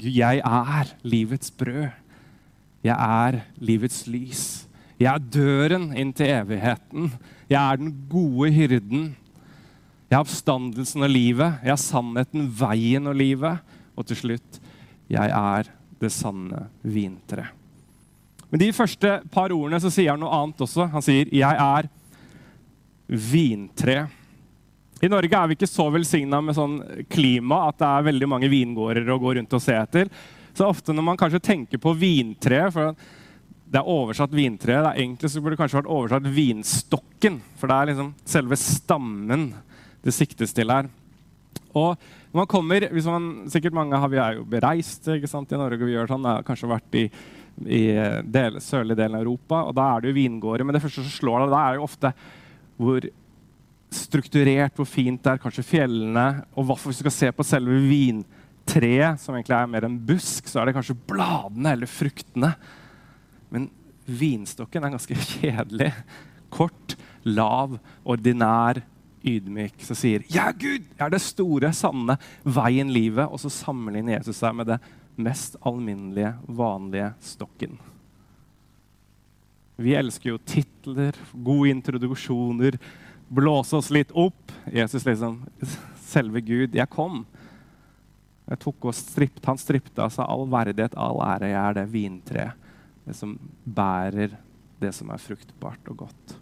jeg 0.00 0.38
er 0.38 0.94
livets 1.02 1.50
brød'. 1.50 1.92
Jeg 2.82 2.96
er 2.98 3.40
livets 3.58 4.06
lys. 4.06 4.68
Jeg 4.98 5.14
er 5.14 5.18
døren 5.18 5.92
inn 5.96 6.12
til 6.12 6.26
evigheten. 6.26 7.12
Jeg 7.50 7.72
er 7.72 7.76
den 7.76 8.06
gode 8.08 8.52
hyrden. 8.52 9.16
Jeg 10.14 10.20
er 10.20 10.28
oppstandelsen 10.28 11.02
og 11.02 11.10
livet. 11.10 11.56
Jeg 11.66 11.72
er 11.74 11.80
sannheten, 11.82 12.44
veien 12.54 13.10
og 13.10 13.16
livet. 13.18 13.72
Og 13.98 14.06
til 14.06 14.20
slutt 14.20 14.60
jeg 15.10 15.32
er 15.34 15.66
det 15.98 16.10
sanne 16.14 16.68
vintre. 16.86 17.48
Men 18.46 18.62
de 18.62 18.68
første 18.76 19.10
par 19.34 19.50
ordene 19.50 19.80
så 19.82 19.90
sier 19.90 20.12
han 20.12 20.22
noe 20.22 20.36
annet 20.36 20.62
også. 20.62 20.86
Han 20.92 21.02
sier 21.02 21.26
'jeg 21.26 21.58
er' 21.58 21.90
vintre. 23.08 24.06
I 25.02 25.08
Norge 25.10 25.34
er 25.34 25.48
vi 25.48 25.56
ikke 25.56 25.66
så 25.66 25.90
velsigna 25.90 26.40
med 26.40 26.54
sånn 26.54 26.78
klima 27.10 27.66
at 27.66 27.78
det 27.78 27.86
er 27.90 28.08
veldig 28.12 28.28
mange 28.28 28.48
vingårder 28.48 29.10
å 29.10 29.18
gå 29.18 29.34
rundt 29.34 29.52
og 29.52 29.60
se 29.60 29.74
etter. 29.74 30.08
Så 30.54 30.68
ofte 30.68 30.94
når 30.94 31.02
man 31.02 31.16
kanskje 31.16 31.42
tenker 31.42 31.78
på 31.78 31.92
vintre 31.92 32.70
for 32.70 32.94
Det 33.66 33.80
er 33.80 33.90
oversatt 33.90 34.30
vintre. 34.30 34.78
Det 34.78 34.94
er 34.94 35.02
egentlig 35.02 35.28
så 35.28 35.40
burde 35.40 35.56
det 35.56 35.58
kanskje 35.58 35.82
vært 35.82 35.90
oversatt 35.90 36.22
vinstokken. 36.22 37.40
For 37.56 37.66
det 37.66 37.74
er 37.74 37.86
liksom 37.86 38.14
selve 38.24 38.54
stammen 38.54 39.54
det 40.04 40.14
siktes 40.14 40.52
til 40.56 40.70
her. 40.72 40.90
Og 41.74 41.96
når 42.34 42.40
man 42.40 42.50
kommer, 42.50 42.86
hvis 42.94 43.08
man, 43.08 43.26
sikkert 43.50 43.74
mange 43.74 43.98
har, 43.98 44.10
Vi 44.10 44.18
er 44.18 44.38
jo 44.38 44.44
bereist 44.44 45.06
ikke 45.08 45.30
sant, 45.30 45.52
i 45.52 45.58
Norge. 45.58 45.84
vi 45.84 45.94
gjør 45.94 46.10
sånn, 46.10 46.24
har 46.26 46.46
kanskje 46.46 46.70
vært 46.70 46.96
i, 46.98 47.04
i 47.66 47.82
del, 48.22 48.60
sørlige 48.60 48.98
delen 48.98 49.18
av 49.18 49.22
Europa. 49.22 49.64
og 49.64 49.74
Da 49.74 49.88
er 49.90 50.00
det 50.00 50.10
jo 50.10 50.18
vingårder. 50.20 50.64
Men 50.64 50.74
det 50.74 50.82
første 50.82 51.02
som 51.02 51.14
slår 51.14 51.44
deg, 51.44 51.54
da 51.54 51.62
er 51.62 51.78
jo 51.78 51.86
ofte 51.86 52.12
hvor 52.76 53.06
strukturert, 53.94 54.74
hvor 54.74 54.88
fint 54.90 55.22
det 55.22 55.34
er, 55.34 55.42
kanskje 55.42 55.66
fjellene. 55.66 56.44
Og 56.58 56.66
hvis 56.66 56.98
du 56.98 57.04
skal 57.04 57.14
se 57.14 57.30
på 57.34 57.46
selve 57.46 57.78
vintreet, 57.86 59.20
som 59.22 59.34
egentlig 59.34 59.58
er 59.58 59.70
mer 59.70 59.86
en 59.86 59.98
busk, 59.98 60.50
så 60.50 60.60
er 60.60 60.66
det 60.66 60.76
kanskje 60.78 60.98
bladene 61.10 61.76
eller 61.76 61.90
fruktene. 61.90 62.54
Men 63.54 63.70
vinstokken 64.06 64.82
er 64.84 64.94
ganske 64.94 65.20
kjedelig. 65.36 65.92
Kort, 66.54 66.96
lav, 67.24 67.78
ordinær, 68.04 68.82
ydmyk. 69.24 69.80
som 69.82 69.96
sier 69.96 70.24
er 70.28 70.52
Gud! 70.58 70.84
Er 71.00 71.10
det 71.10 71.22
store, 71.24 71.72
sanne, 71.72 72.18
veien, 72.44 72.92
livet.' 72.92 73.30
Og 73.30 73.40
så 73.40 73.50
sammenligner 73.50 74.18
Jesus 74.18 74.36
seg 74.42 74.54
med 74.54 74.66
det 74.66 74.78
mest 75.16 75.56
alminnelige, 75.62 76.34
vanlige 76.46 77.14
stokken. 77.20 77.78
Vi 79.76 79.94
elsker 79.94 80.30
jo 80.30 80.38
titler, 80.38 81.16
gode 81.32 81.70
introduksjoner, 81.70 82.78
blåse 83.28 83.76
oss 83.76 83.90
litt 83.90 84.12
opp. 84.14 84.52
Jesus 84.70 85.06
liksom 85.06 85.42
Selve 86.04 86.40
Gud. 86.40 86.76
Jeg 86.76 86.90
kom. 86.92 87.24
Jeg 88.46 88.60
tok 88.62 88.84
og 88.86 88.94
stript, 88.94 89.44
Han 89.46 89.58
stripte 89.58 90.04
av 90.04 90.12
seg 90.14 90.28
all 90.28 90.46
verdighet, 90.46 90.94
all 90.94 91.18
ære. 91.24 91.50
Jeg 91.50 91.62
er 91.62 91.74
det 91.74 91.86
vintreet. 91.90 92.52
Det 93.04 93.16
som 93.16 93.34
bærer 93.64 94.36
det 94.80 94.92
som 94.94 95.10
er 95.10 95.20
fruktbart 95.20 95.90
og 95.90 96.04
godt. 96.06 96.36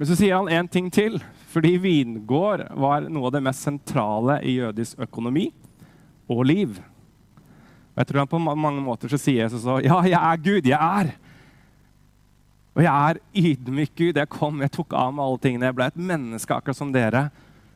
Men 0.00 0.08
så 0.08 0.16
sier 0.16 0.32
han 0.32 0.48
en 0.48 0.68
ting 0.72 0.86
til. 0.88 1.18
Fordi 1.52 1.74
vingård 1.76 2.62
var 2.72 3.04
noe 3.12 3.28
av 3.28 3.34
det 3.34 3.42
mest 3.44 3.66
sentrale 3.66 4.38
i 4.48 4.54
jødisk 4.56 5.02
økonomi 5.04 5.50
og 6.30 6.40
liv. 6.48 6.78
Og 7.92 8.00
jeg 8.00 8.08
tror 8.08 8.22
han 8.22 8.30
På 8.30 8.40
mange 8.40 8.80
måter 8.80 9.12
så 9.12 9.18
sier 9.20 9.44
Jesus 9.44 9.66
så, 9.66 9.76
ja, 9.84 9.98
jeg 10.08 10.16
er 10.16 10.40
Gud. 10.40 10.70
Jeg 10.70 10.78
er. 10.80 11.10
Og 12.72 12.80
jeg 12.86 13.10
er 13.10 13.20
ydmyk 13.42 13.92
Gud. 13.98 14.22
Jeg 14.22 14.30
kom, 14.32 14.62
jeg 14.64 14.72
tok 14.72 14.96
av 14.96 15.12
meg 15.12 15.26
alle 15.26 15.42
tingene. 15.44 15.68
Jeg 15.68 15.76
ble 15.76 15.90
et 15.92 16.00
menneske 16.14 16.56
akkurat 16.56 16.80
som 16.80 16.94
dere. 16.96 17.26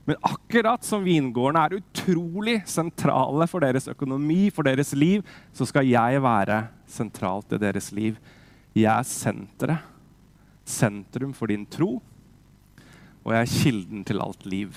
Men 0.09 0.17
akkurat 0.25 0.89
som 0.89 1.05
vingårdene 1.05 1.67
er 1.67 1.77
utrolig 1.83 2.57
sentrale 2.69 3.51
for 3.53 3.65
deres 3.65 3.91
økonomi, 3.93 4.49
for 4.49 4.65
deres 4.65 4.95
liv, 4.97 5.21
så 5.53 5.69
skal 5.69 5.85
jeg 5.89 6.25
være 6.25 6.63
sentralt 6.89 7.53
i 7.53 7.61
deres 7.61 7.93
liv. 7.93 8.17
Jeg 8.73 8.89
er 8.89 9.13
senteret. 9.13 9.93
Sentrum 10.65 11.37
for 11.37 11.53
din 11.53 11.69
tro. 11.69 11.99
Og 13.25 13.33
jeg 13.33 13.41
er 13.41 13.55
kilden 13.63 14.05
til 14.05 14.21
alt 14.21 14.45
liv. 14.47 14.77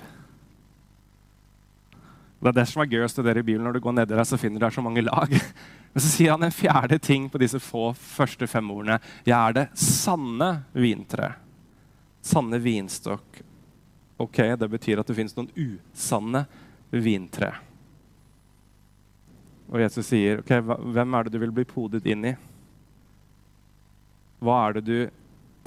Det 2.38 2.52
er 2.52 2.56
det 2.60 2.68
som 2.70 2.84
er 2.84 2.92
gøy 2.92 3.04
å 3.04 3.10
studere 3.12 3.42
i 3.42 3.46
Bibelen. 3.46 3.66
Når 3.68 3.78
du 3.78 3.84
går 3.84 3.96
nedi 3.98 4.14
der, 4.14 4.28
så 4.28 4.38
finner 4.40 4.62
du 4.62 4.66
der 4.68 4.76
så 4.76 4.84
mange 4.86 5.04
lag. 5.04 5.34
Men 5.94 6.04
så 6.04 6.12
sier 6.12 6.36
han 6.36 6.46
en 6.46 6.54
fjerde 6.54 7.00
ting 7.02 7.26
på 7.34 7.42
disse 7.42 7.60
få 7.64 7.90
første 7.98 8.48
fem 8.48 8.70
ordene. 8.72 9.00
Jeg 9.26 9.36
er 9.36 9.58
det 9.58 9.68
sanne 9.82 10.52
vintre. 10.78 11.32
Sanne 12.24 12.60
vinstokk. 12.62 13.42
Ok, 14.22 14.38
Det 14.58 14.70
betyr 14.70 15.02
at 15.02 15.10
det 15.10 15.18
fins 15.18 15.36
noen 15.38 15.50
usanne 15.54 16.46
vintre. 16.94 17.52
Og 19.68 19.82
Jesus 19.84 20.08
sier, 20.08 20.40
ok, 20.42 20.54
hvem 20.96 21.18
er 21.18 21.26
det 21.26 21.34
du 21.34 21.42
vil 21.42 21.54
bli 21.54 21.66
podet 21.68 22.06
inn 22.08 22.30
i? 22.30 22.36
Hva 24.40 24.58
er 24.68 24.78
det 24.78 24.84
du, 24.88 24.98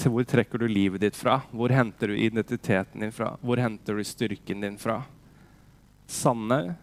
Hvor 0.08 0.24
trekker 0.24 0.62
du 0.62 0.68
livet 0.68 1.02
ditt 1.02 1.16
fra? 1.18 1.40
Hvor 1.50 1.72
henter 1.74 2.08
du 2.08 2.16
identiteten 2.16 3.02
din 3.04 3.12
fra? 3.12 3.34
Hvor 3.42 3.60
henter 3.60 3.98
du 3.98 4.04
styrken 4.04 4.64
din 4.64 4.78
fra? 4.80 5.02
Sanne 6.06 6.74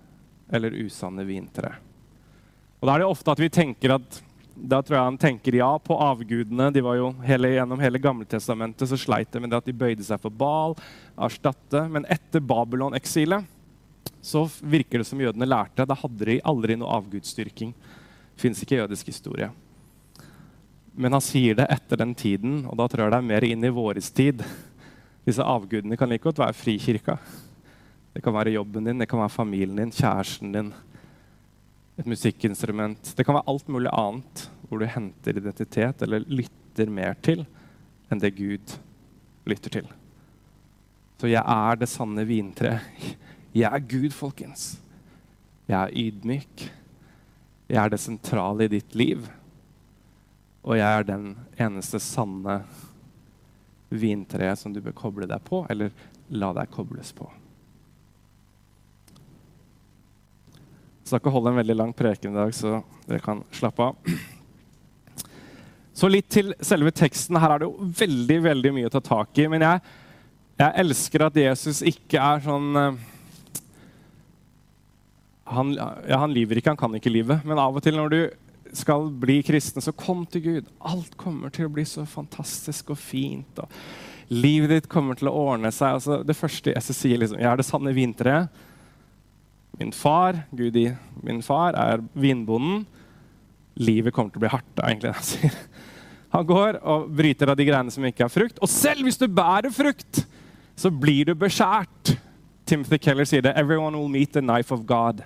eller 0.53 0.75
usanne 0.77 1.25
vintre? 1.27 1.74
Og 2.77 2.88
da 2.88 2.93
er 2.93 3.03
det 3.03 3.09
ofte 3.09 3.33
at 3.33 3.41
vi 3.41 3.50
tenker 3.50 3.95
at 3.97 4.21
da 4.57 4.79
tror 4.81 4.97
jeg 4.97 5.05
han 5.05 5.19
tenker 5.21 5.55
ja 5.59 5.69
på 5.77 5.93
avgudene. 6.01 6.71
De 6.74 6.81
var 6.81 6.97
jo 6.97 7.12
hele, 7.25 7.51
Gjennom 7.53 7.81
hele 7.81 8.01
Gammeltestamentet 8.01 8.89
så 8.89 8.97
sleit 8.97 9.29
de 9.31 9.41
med 9.43 9.51
det 9.53 9.59
at 9.59 9.69
de 9.69 9.75
bøyde 9.77 10.05
seg 10.05 10.21
for 10.21 10.33
Bal, 10.33 10.74
erstatte. 11.13 11.83
Men 11.93 12.07
etter 12.09 12.41
Babylon-eksilet 12.41 13.45
så 14.21 14.47
virker 14.62 15.03
det 15.03 15.07
som 15.09 15.21
jødene 15.21 15.45
lærte. 15.45 15.86
Da 15.86 15.97
hadde 15.97 16.29
de 16.31 16.39
aldri 16.41 16.77
noe 16.79 16.89
avgudsdyrking. 16.97 17.75
Fins 18.38 18.63
ikke 18.63 18.81
jødisk 18.81 19.13
historie. 19.13 19.51
Men 20.98 21.13
han 21.13 21.22
sier 21.22 21.54
det 21.58 21.68
etter 21.70 22.00
den 22.01 22.16
tiden, 22.18 22.63
og 22.66 22.77
da 22.80 22.88
tror 22.89 23.06
jeg 23.06 23.13
det 23.13 23.20
er 23.22 23.30
mer 23.30 23.46
inn 23.46 23.66
i 23.68 23.74
våres 23.74 24.10
tid. 24.18 24.42
Disse 25.27 25.46
avgudene 25.46 25.98
kan 26.00 26.10
like 26.10 26.25
godt 26.25 26.42
være 26.42 26.58
frikirka. 26.58 27.18
Det 28.16 28.24
kan 28.25 28.34
være 28.34 28.56
jobben 28.56 28.89
din, 28.89 28.98
det 28.98 29.10
kan 29.12 29.22
være 29.22 29.36
familien 29.36 29.77
din, 29.77 29.94
kjæresten 29.94 30.56
din, 30.56 30.72
et 32.01 32.10
musikkinstrument. 32.10 33.13
Det 33.13 33.25
kan 33.25 33.38
være 33.38 33.50
alt 33.54 33.70
mulig 33.70 33.94
annet 33.94 34.48
hvor 34.68 34.82
du 34.82 34.89
henter 34.89 35.38
identitet 35.38 36.01
eller 36.01 36.25
lytter 36.25 36.89
mer 36.89 37.13
til 37.22 37.46
enn 38.10 38.22
det 38.24 38.34
Gud 38.38 38.74
lytter 39.48 39.77
til. 39.77 39.88
Så 41.22 41.30
jeg 41.30 41.42
er 41.42 41.77
det 41.77 41.89
sanne 41.89 42.25
vintreet. 42.25 43.13
Jeg 43.54 43.70
er 43.70 43.86
Gud, 43.89 44.12
folkens. 44.13 44.75
Jeg 45.70 45.77
er 45.77 45.94
ydmyk. 45.98 46.68
Jeg 47.70 47.80
er 47.84 47.89
det 47.94 48.00
sentrale 48.01 48.68
i 48.68 48.72
ditt 48.72 48.98
liv. 48.98 49.25
Og 50.67 50.75
jeg 50.75 50.83
er 50.83 51.05
den 51.07 51.29
eneste 51.55 52.00
sanne 52.03 52.59
vintreet 53.88 54.59
som 54.59 54.74
du 54.75 54.81
bør 54.83 54.95
koble 54.97 55.27
deg 55.29 55.43
på, 55.47 55.62
eller 55.71 55.93
la 56.36 56.51
deg 56.57 56.71
kobles 56.74 57.13
på. 57.15 57.27
Jeg 60.97 61.13
skal 61.13 61.21
ikke 61.21 61.31
holde 61.31 61.53
en 61.53 61.62
veldig 61.62 61.77
lang 61.77 61.93
preken 61.95 62.33
i 62.33 62.39
dag, 62.41 62.51
så 62.51 62.81
dere 63.07 63.24
kan 63.24 63.45
slappe 63.55 63.86
av. 63.86 64.17
Så 65.97 66.09
litt 66.12 66.27
til 66.29 66.51
selve 66.59 66.91
teksten. 66.91 67.39
Her 67.39 67.55
er 67.55 67.63
det 67.63 67.69
jo 67.69 67.88
veldig 68.03 68.36
veldig 68.43 68.74
mye 68.75 68.89
å 68.89 68.91
ta 68.93 69.00
tak 69.01 69.39
i. 69.39 69.47
Men 69.50 69.63
jeg, 69.65 69.79
jeg 70.59 70.83
elsker 70.83 71.24
at 71.25 71.39
Jesus 71.39 71.79
ikke 71.89 72.19
er 72.21 72.43
sånn 72.43 72.67
uh, 72.75 73.00
han, 75.47 75.71
ja, 75.79 76.19
han 76.19 76.36
lyver 76.36 76.59
ikke, 76.59 76.75
han 76.75 76.81
kan 76.83 77.00
ikke 77.00 77.15
lyve. 77.15 77.39
Men 77.47 77.63
av 77.63 77.79
og 77.79 77.81
til 77.88 77.97
når 77.97 78.13
du 78.13 78.19
skal 78.75 79.09
bli 79.21 79.39
kristen, 79.45 79.83
så 79.83 79.93
kom 79.95 80.25
til 80.29 80.43
Gud. 80.43 80.69
Alt 80.79 81.15
kommer 81.19 81.53
til 81.53 81.67
å 81.67 81.74
bli 81.74 81.86
så 81.88 82.05
fantastisk 82.09 82.91
og 82.95 83.00
fint. 83.00 83.59
og 83.62 83.69
Livet 84.33 84.74
ditt 84.74 84.89
kommer 84.91 85.15
til 85.15 85.29
å 85.31 85.36
ordne 85.51 85.71
seg. 85.71 86.00
Altså, 86.00 86.21
det 86.27 86.36
første 86.36 86.74
jeg 86.74 86.83
sier, 86.88 87.21
liksom, 87.21 87.39
jeg 87.39 87.47
er 87.47 87.59
det 87.59 87.67
sanne 87.67 87.95
vintreet. 87.95 88.63
Min 89.77 89.93
far, 89.93 90.41
Gud 90.57 90.75
i 90.79 90.88
min 91.24 91.43
far, 91.45 91.77
er 91.77 92.01
vinbonden. 92.17 92.86
Livet 93.77 94.13
kommer 94.15 94.33
til 94.33 94.41
å 94.41 94.45
bli 94.47 94.53
hardt. 94.55 94.81
egentlig 94.83 95.13
han 95.13 95.27
sier. 95.27 95.59
Han 96.33 96.47
går 96.47 96.81
og 96.83 97.07
bryter 97.15 97.51
av 97.51 97.55
de 97.57 97.65
greiene 97.67 97.93
som 97.93 98.03
ikke 98.05 98.25
har 98.25 98.33
frukt. 98.33 98.57
Og 98.59 98.69
selv 98.69 99.05
hvis 99.07 99.19
du 99.21 99.27
bærer 99.31 99.71
frukt, 99.71 100.25
så 100.77 100.91
blir 100.91 101.29
du 101.29 101.36
beskjært. 101.38 102.17
Timothy 102.67 103.00
Keller 103.00 103.25
sier 103.25 103.45
det. 103.45 103.55
Everyone 103.55 103.95
will 103.97 104.12
meet 104.12 104.33
the 104.36 104.43
knife 104.43 104.74
of 104.75 104.83
God. 104.86 105.24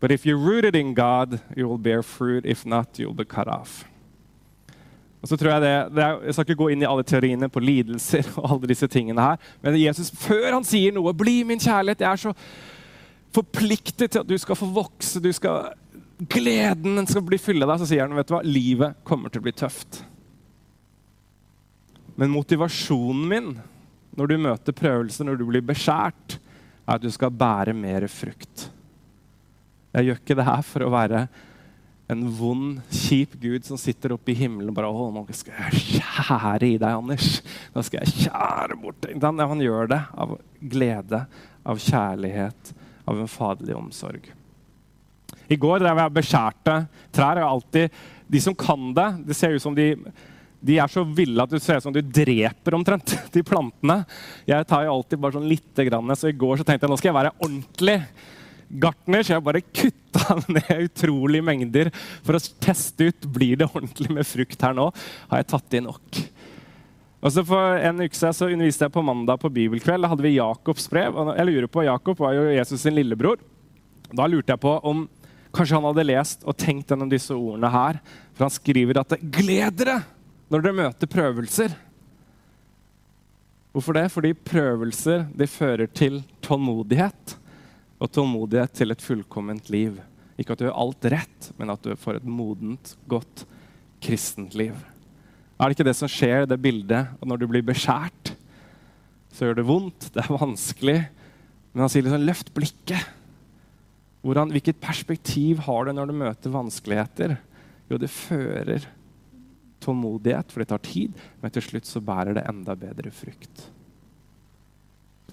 But 0.00 0.10
if 0.10 0.24
you're 0.24 0.38
rooted 0.38 0.76
in 0.76 0.94
God, 0.94 1.40
you 1.56 1.68
will 1.68 1.78
bear 1.78 2.02
fruit. 2.02 2.46
If 2.46 2.64
not, 2.64 2.98
you'll 2.98 3.14
be 3.14 3.24
cut 3.24 3.48
off. 3.48 3.84
Og 5.20 5.28
så 5.28 5.36
tror 5.36 5.50
Jeg 5.50 5.60
det, 5.60 5.96
det 5.96 6.04
er, 6.04 6.20
jeg 6.24 6.34
skal 6.34 6.46
ikke 6.46 6.62
gå 6.62 6.68
inn 6.72 6.82
i 6.82 6.88
alle 6.88 7.04
teoriene 7.04 7.48
på 7.52 7.60
lidelser, 7.60 8.24
og 8.40 8.54
alle 8.54 8.70
disse 8.70 8.88
tingene 8.88 9.20
her, 9.20 9.36
men 9.60 9.76
Jesus, 9.76 10.08
før 10.16 10.54
han 10.54 10.64
sier 10.64 10.94
noe 10.96 11.12
'Bli 11.12 11.42
min 11.44 11.60
kjærlighet', 11.60 12.00
jeg 12.00 12.12
er 12.12 12.16
så 12.16 12.32
forpliktet 13.34 14.10
til 14.10 14.22
at 14.22 14.28
du 14.28 14.38
skal 14.38 14.56
få 14.56 14.66
vokse, 14.72 15.20
du 15.20 15.32
skal, 15.32 15.74
gleden 16.24 17.06
skal 17.06 17.22
bli 17.22 17.38
fylle 17.38 17.68
deg, 17.68 17.78
så 17.78 17.86
sier 17.86 18.06
han 18.06 18.16
vet 18.16 18.28
du 18.28 18.34
hva, 18.34 18.42
livet 18.42 18.96
kommer 19.04 19.28
til 19.28 19.42
å 19.42 19.46
bli 19.46 19.52
tøft. 19.52 20.00
Men 22.16 22.32
motivasjonen 22.32 23.28
min 23.28 23.52
når 24.16 24.26
du 24.26 24.36
møter 24.38 24.74
prøvelser, 24.74 25.24
når 25.24 25.38
du 25.38 25.46
blir 25.46 25.62
beskjært, 25.64 26.40
er 26.88 26.96
at 26.96 27.02
du 27.02 27.10
skal 27.12 27.30
bære 27.30 27.76
mer 27.76 28.08
frukt. 28.10 28.70
Jeg 29.90 30.06
gjør 30.06 30.20
ikke 30.20 30.36
det 30.38 30.46
her 30.46 30.66
for 30.66 30.86
å 30.86 30.92
være 30.94 31.24
en 32.10 32.24
vond, 32.34 32.80
kjip 32.90 33.36
gud 33.38 33.66
som 33.66 33.78
sitter 33.78 34.16
oppe 34.16 34.32
i 34.32 34.38
himmelen 34.38 34.72
og 34.72 34.76
bare 34.76 34.90
å, 34.90 35.06
nå 35.14 35.22
skal 35.36 35.54
jeg 35.68 35.82
skjære 36.00 36.66
i 36.66 36.78
deg, 36.80 36.90
Anders. 36.90 37.38
Nå 37.74 37.84
skal 37.86 38.02
jeg 38.02 38.24
skjære 38.24 38.78
bort 38.82 38.98
deg. 39.04 39.22
Han 39.22 39.62
gjør 39.62 39.92
det 39.92 40.00
av 40.18 40.34
glede, 40.72 41.22
av 41.62 41.78
kjærlighet, 41.82 42.72
av 43.06 43.20
en 43.20 43.30
faderlig 43.30 43.76
omsorg. 43.78 44.26
I 45.50 45.58
går 45.58 45.82
drev 45.82 46.02
jeg 46.02 46.16
beskjærte 46.18 46.74
trær. 47.14 47.38
er 47.38 47.46
alltid, 47.46 48.02
De 48.26 48.42
som 48.42 48.54
kan 48.58 48.90
det, 48.94 49.08
det 49.30 49.38
ser 49.38 49.54
ut 49.54 49.62
som 49.62 49.74
de, 49.74 49.92
de 50.60 50.78
er 50.82 50.90
så 50.90 51.02
ville 51.06 51.42
at 51.42 51.50
det 51.50 51.62
ser 51.62 51.78
ut 51.78 51.86
som 51.86 51.94
du 51.94 52.02
dreper 52.02 52.74
omtrent 52.74 53.16
de 53.34 53.42
plantene. 53.46 54.02
Jeg 54.46 54.66
tar 54.70 54.86
jo 54.86 54.98
alltid 54.98 55.22
bare 55.22 55.38
sånn 55.38 55.50
lite 55.50 55.86
grann, 55.86 56.10
så 56.14 56.30
I 56.30 56.38
går 56.38 56.58
så 56.60 56.66
tenkte 56.66 56.86
jeg 56.86 56.94
nå 56.94 56.98
skal 57.00 57.12
jeg 57.12 57.20
være 57.20 57.34
ordentlig 57.38 57.98
gartner, 58.70 59.24
så 59.24 59.34
jeg 59.34 59.44
bare 59.46 59.62
kutta 59.64 60.36
ned 60.54 60.86
utrolige 60.86 61.46
mengder 61.46 61.90
for 62.22 62.38
å 62.38 62.42
teste 62.62 63.10
ut 63.10 63.30
blir 63.34 63.60
det 63.60 63.70
ordentlig 63.70 64.10
med 64.14 64.28
frukt 64.28 64.62
her 64.66 64.76
nå. 64.76 64.90
Har 65.30 65.42
jeg 65.42 65.50
tatt 65.50 65.78
i 65.78 65.82
nok? 65.84 66.20
Og 67.20 67.32
så 67.34 67.44
For 67.44 67.80
en 67.84 68.00
uke 68.00 68.16
siden 68.16 68.36
så 68.36 68.48
underviste 68.48 68.86
jeg 68.86 68.94
på 68.94 69.04
mandag 69.04 69.42
på 69.42 69.50
bibelkveld. 69.52 70.06
Da 70.06 70.10
hadde 70.12 70.24
vi 70.24 70.38
Jakobs 70.38 70.88
brev. 70.88 71.16
og 71.16 71.34
jeg 71.36 71.48
lurer 71.50 71.68
på, 71.68 71.84
Jakob 71.84 72.22
var 72.22 72.36
jo 72.36 72.46
Jesus 72.48 72.80
sin 72.80 72.96
lillebror. 72.96 73.42
Da 74.10 74.26
lurte 74.26 74.54
jeg 74.54 74.62
på 74.62 74.72
om 74.88 75.04
kanskje 75.52 75.76
han 75.76 75.88
hadde 75.90 76.06
lest 76.06 76.46
og 76.46 76.56
tenkt 76.56 76.90
gjennom 76.90 77.10
disse 77.10 77.34
ordene 77.34 77.70
her. 77.70 78.00
For 78.34 78.46
han 78.46 78.54
skriver 78.54 79.02
at 79.02 79.18
'gled 79.20 79.76
dere 79.82 80.00
når 80.50 80.62
dere 80.62 80.78
møter 80.80 81.10
prøvelser'. 81.10 81.76
Hvorfor 83.70 83.94
det? 83.94 84.10
Fordi 84.10 84.32
prøvelser 84.34 85.28
de 85.36 85.46
fører 85.46 85.86
til 85.86 86.22
tålmodighet. 86.42 87.36
Og 88.00 88.08
tålmodighet 88.08 88.72
til 88.76 88.94
et 88.94 89.04
fullkomment 89.04 89.68
liv. 89.72 89.98
Ikke 90.40 90.54
at 90.54 90.60
du 90.60 90.66
gjør 90.66 90.78
alt 90.82 91.08
rett, 91.12 91.50
men 91.60 91.72
at 91.72 91.84
du 91.84 91.92
får 92.00 92.20
et 92.20 92.28
modent, 92.28 92.94
godt 93.10 93.44
kristent 94.00 94.56
liv. 94.56 94.76
Er 95.60 95.68
det 95.68 95.76
ikke 95.76 95.90
det 95.90 95.98
som 95.98 96.08
skjer, 96.08 96.46
det 96.48 96.56
bildet? 96.62 97.12
Og 97.20 97.28
når 97.28 97.42
du 97.42 97.48
blir 97.50 97.64
beskjært, 97.66 98.32
så 99.30 99.46
gjør 99.46 99.60
det 99.60 99.66
vondt, 99.68 100.08
det 100.14 100.22
er 100.24 100.32
vanskelig. 100.32 101.00
Men 101.70 101.84
han 101.84 101.92
sier 101.92 102.06
liksom 102.06 102.24
'løft 102.24 102.54
blikket'. 102.56 103.10
Hvordan, 104.24 104.50
hvilket 104.52 104.80
perspektiv 104.80 105.62
har 105.64 105.84
du 105.84 105.92
når 105.92 106.08
du 106.08 106.16
møter 106.16 106.52
vanskeligheter? 106.52 107.36
Jo, 107.88 107.96
det 107.96 108.10
fører 108.12 108.84
tålmodighet, 109.80 110.52
for 110.52 110.60
det 110.60 110.68
tar 110.72 110.82
tid, 110.84 111.12
men 111.40 111.52
til 111.52 111.64
slutt 111.64 111.88
så 111.88 112.02
bærer 112.04 112.36
det 112.36 112.44
enda 112.48 112.76
bedre 112.76 113.12
frukt. 113.14 113.70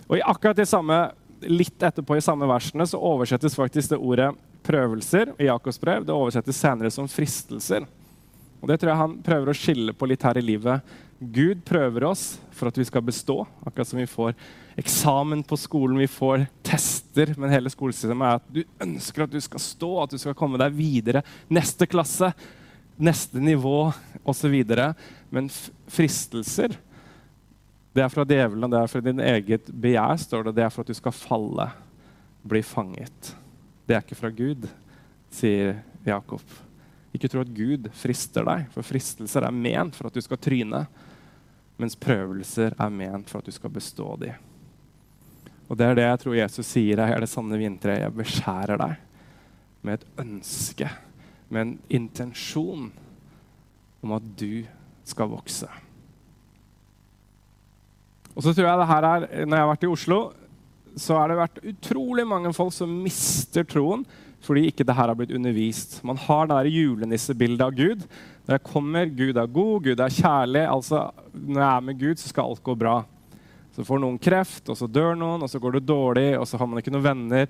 Og 0.07 0.17
i 0.17 0.23
akkurat 0.23 0.55
det 0.55 0.69
samme, 0.69 1.11
Litt 1.45 1.83
etterpå 1.83 2.17
i 2.17 2.23
samme 2.23 2.47
versene 2.49 2.87
så 2.89 2.99
oversettes 3.01 3.55
faktisk 3.55 3.91
det 3.93 3.99
ordet 4.01 4.31
'prøvelser' 4.63 5.35
i 5.39 5.47
Jakobs 5.47 5.79
brev. 5.79 6.05
Det 6.05 6.13
oversettes 6.13 6.57
senere 6.57 6.91
som 6.91 7.07
'fristelser'. 7.07 7.87
Og 8.61 8.67
Det 8.67 8.79
tror 8.79 8.89
jeg 8.89 8.97
han 8.97 9.17
prøver 9.21 9.51
å 9.51 9.57
skille 9.57 9.93
på 9.93 10.07
litt 10.07 10.23
her 10.23 10.37
i 10.37 10.41
livet. 10.41 10.81
Gud 11.19 11.63
prøver 11.65 12.03
oss 12.03 12.39
for 12.51 12.67
at 12.67 12.77
vi 12.77 12.85
skal 12.85 13.01
bestå. 13.01 13.45
Akkurat 13.65 13.87
som 13.87 13.99
vi 13.99 14.05
får 14.05 14.33
eksamen 14.77 15.43
på 15.43 15.57
skolen, 15.57 15.97
vi 15.97 16.07
får 16.07 16.47
tester. 16.63 17.33
Men 17.37 17.53
hele 17.53 17.69
skolesystemet 17.69 18.27
er 18.27 18.35
at 18.35 18.51
du 18.53 18.63
ønsker 18.81 19.23
at 19.23 19.31
du 19.33 19.39
skal 19.41 19.59
stå, 19.59 19.91
at 20.03 20.13
du 20.13 20.17
skal 20.17 20.37
komme 20.37 20.57
deg 20.57 20.73
videre. 20.73 21.23
Neste 21.49 21.87
klasse, 21.89 22.33
neste 22.97 23.41
nivå 23.41 23.93
osv. 24.25 24.57
Men 25.29 25.49
fristelser 25.87 26.77
det 27.97 28.03
er 28.05 28.13
fra 28.13 28.25
djevelen, 28.29 28.69
det 28.69 28.77
er 28.77 28.91
fra 28.91 29.01
din 29.01 29.21
eget 29.23 29.69
begjær, 29.73 30.19
står 30.21 30.47
det. 30.47 30.57
Det 30.59 30.65
er 30.67 30.73
for 30.73 30.85
at 30.85 30.91
du 30.91 30.97
skal 30.97 31.15
falle, 31.15 31.65
bli 32.45 32.61
fanget. 32.61 33.31
Det 33.89 33.95
er 33.95 34.03
ikke 34.05 34.19
fra 34.19 34.29
Gud, 34.29 34.67
sier 35.33 35.79
Jakob. 36.05 36.43
Ikke 37.15 37.29
tro 37.31 37.41
at 37.41 37.53
Gud 37.57 37.87
frister 37.97 38.45
deg, 38.45 38.67
for 38.75 38.85
fristelser 38.85 39.47
er 39.47 39.55
ment 39.55 39.97
for 39.97 40.09
at 40.09 40.13
du 40.13 40.21
skal 40.21 40.37
tryne. 40.37 40.83
Mens 41.81 41.97
prøvelser 41.97 42.77
er 42.77 42.93
ment 42.93 43.31
for 43.31 43.41
at 43.41 43.49
du 43.49 43.55
skal 43.55 43.73
bestå 43.73 44.11
de. 44.21 44.29
Og 45.67 45.77
Det 45.77 45.87
er 45.87 45.97
det 45.97 46.05
jeg 46.05 46.21
tror 46.21 46.37
Jesus 46.37 46.69
sier. 46.69 47.01
her, 47.01 47.15
er 47.15 47.25
det 47.25 47.29
sanne 47.29 47.57
vintreet. 47.57 48.05
Jeg 48.05 48.13
beskjærer 48.13 48.77
deg 48.77 48.95
med 49.81 49.97
et 49.97 50.07
ønske, 50.21 50.89
med 51.49 51.61
en 51.61 51.75
intensjon 51.89 52.91
om 54.03 54.11
at 54.11 54.23
du 54.37 54.63
skal 55.03 55.33
vokse. 55.33 55.86
Og 58.37 58.45
så 58.45 58.53
tror 58.53 58.69
jeg 58.69 58.79
det 58.79 58.91
her 58.91 59.07
er, 59.09 59.27
Når 59.45 59.57
jeg 59.57 59.65
har 59.65 59.71
vært 59.71 59.87
i 59.87 59.91
Oslo, 59.91 60.19
så 60.97 61.17
har 61.17 61.29
det 61.29 61.41
vært 61.41 61.59
utrolig 61.73 62.25
mange 62.25 62.53
folk 62.53 62.73
som 62.73 62.93
mister 63.03 63.65
troen 63.67 64.05
fordi 64.47 64.67
ikke 64.69 64.85
det 64.85 64.93
her 64.95 65.09
har 65.09 65.17
blitt 65.17 65.33
undervist. 65.35 65.97
Man 66.07 66.19
har 66.21 66.45
det 66.47 66.69
julenissebildet 66.71 67.63
av 67.65 67.73
Gud. 67.75 68.03
Når 68.45 68.53
jeg 68.53 68.63
kommer, 68.69 69.09
Gud 69.09 69.39
er 69.41 69.49
god, 69.51 69.73
Gud 69.83 69.99
er 69.99 70.13
kjærlig. 70.13 70.61
altså 70.69 71.01
Når 71.33 71.61
jeg 71.61 71.69
er 71.71 71.87
med 71.87 71.99
Gud, 71.99 72.21
så 72.21 72.29
skal 72.29 72.51
alt 72.51 72.63
gå 72.63 72.75
bra. 72.77 72.93
Så 73.75 73.83
får 73.83 73.99
noen 73.99 74.21
kreft, 74.21 74.69
og 74.69 74.77
så 74.79 74.87
dør 74.87 75.17
noen, 75.19 75.43
og 75.43 75.51
så 75.51 75.59
går 75.59 75.79
det 75.79 75.87
dårlig, 75.89 76.29
og 76.39 76.47
så 76.47 76.61
har 76.61 76.69
man 76.69 76.79
ikke 76.79 76.93
noen 76.93 77.07
venner. 77.09 77.49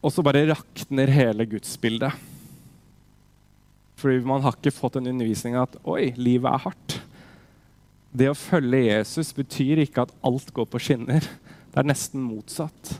Og 0.00 0.14
så 0.14 0.24
bare 0.24 0.46
rakner 0.48 1.12
hele 1.12 1.46
gudsbildet. 1.50 2.16
Fordi 4.00 4.22
man 4.26 4.46
har 4.46 4.56
ikke 4.56 4.74
fått 4.74 4.96
en 5.02 5.10
undervisning 5.10 5.58
at 5.58 5.76
oi, 5.84 6.14
livet 6.16 6.48
er 6.48 6.64
hardt. 6.70 7.02
Det 8.12 8.28
å 8.28 8.36
følge 8.36 8.84
Jesus 8.90 9.32
betyr 9.32 9.80
ikke 9.86 10.04
at 10.04 10.12
alt 10.24 10.52
går 10.52 10.68
på 10.68 10.80
skinner. 10.82 11.24
Det 11.72 11.80
er 11.80 11.88
nesten 11.88 12.20
motsatt. 12.20 12.98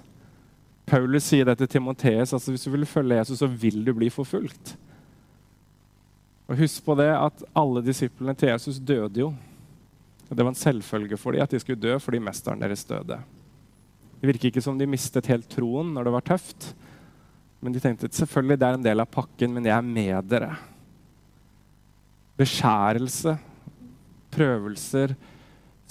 Paulus 0.89 1.27
sier 1.29 1.47
det 1.49 1.59
til 1.61 1.69
Timoteus. 1.77 2.33
Altså 2.33 2.55
hvis 2.55 2.65
du 2.65 2.73
vil 2.73 2.89
følge 2.89 3.21
Jesus, 3.21 3.43
så 3.43 3.49
vil 3.49 3.83
du 3.85 3.93
bli 3.97 4.09
forfulgt. 4.13 4.75
Og 6.49 6.59
Husk 6.59 6.85
på 6.85 6.97
det 6.99 7.11
at 7.13 7.45
alle 7.57 7.85
disiplene 7.85 8.35
til 8.37 8.51
Jesus 8.55 8.81
døde 8.81 9.23
jo. 9.23 9.31
Og 10.29 10.37
Det 10.37 10.45
var 10.45 10.55
en 10.55 10.59
selvfølge 10.59 11.21
for 11.21 11.37
dem 11.37 11.45
at 11.45 11.53
de 11.53 11.61
skulle 11.61 11.81
dø 11.81 11.99
fordi 12.01 12.23
mesteren 12.25 12.65
deres 12.65 12.85
døde. 12.89 13.21
Det 14.21 14.31
virker 14.31 14.49
ikke 14.49 14.65
som 14.65 14.79
de 14.79 14.89
mistet 14.89 15.29
helt 15.29 15.49
troen 15.51 15.93
når 15.93 16.09
det 16.09 16.17
var 16.17 16.25
tøft. 16.25 16.73
Men 17.63 17.75
de 17.75 17.81
tenkte 17.83 18.09
selvfølgelig 18.11 18.59
det 18.59 18.69
er 18.69 18.79
en 18.79 18.85
del 18.89 19.05
av 19.05 19.11
pakken, 19.13 19.53
men 19.55 19.67
jeg 19.69 19.77
er 19.77 19.87
med 19.87 20.29
dere. 20.31 20.55
Beskjærelse, 22.41 23.37
prøvelser, 24.33 25.15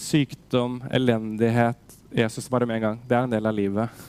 sykdom, 0.01 0.79
elendighet 0.91 1.97
Jesus 2.11 2.49
bare 2.51 2.67
med 2.67 2.79
en 2.79 2.85
gang. 2.85 2.97
Det 3.07 3.15
er 3.15 3.27
en 3.27 3.31
del 3.31 3.47
av 3.47 3.55
livet. 3.55 4.01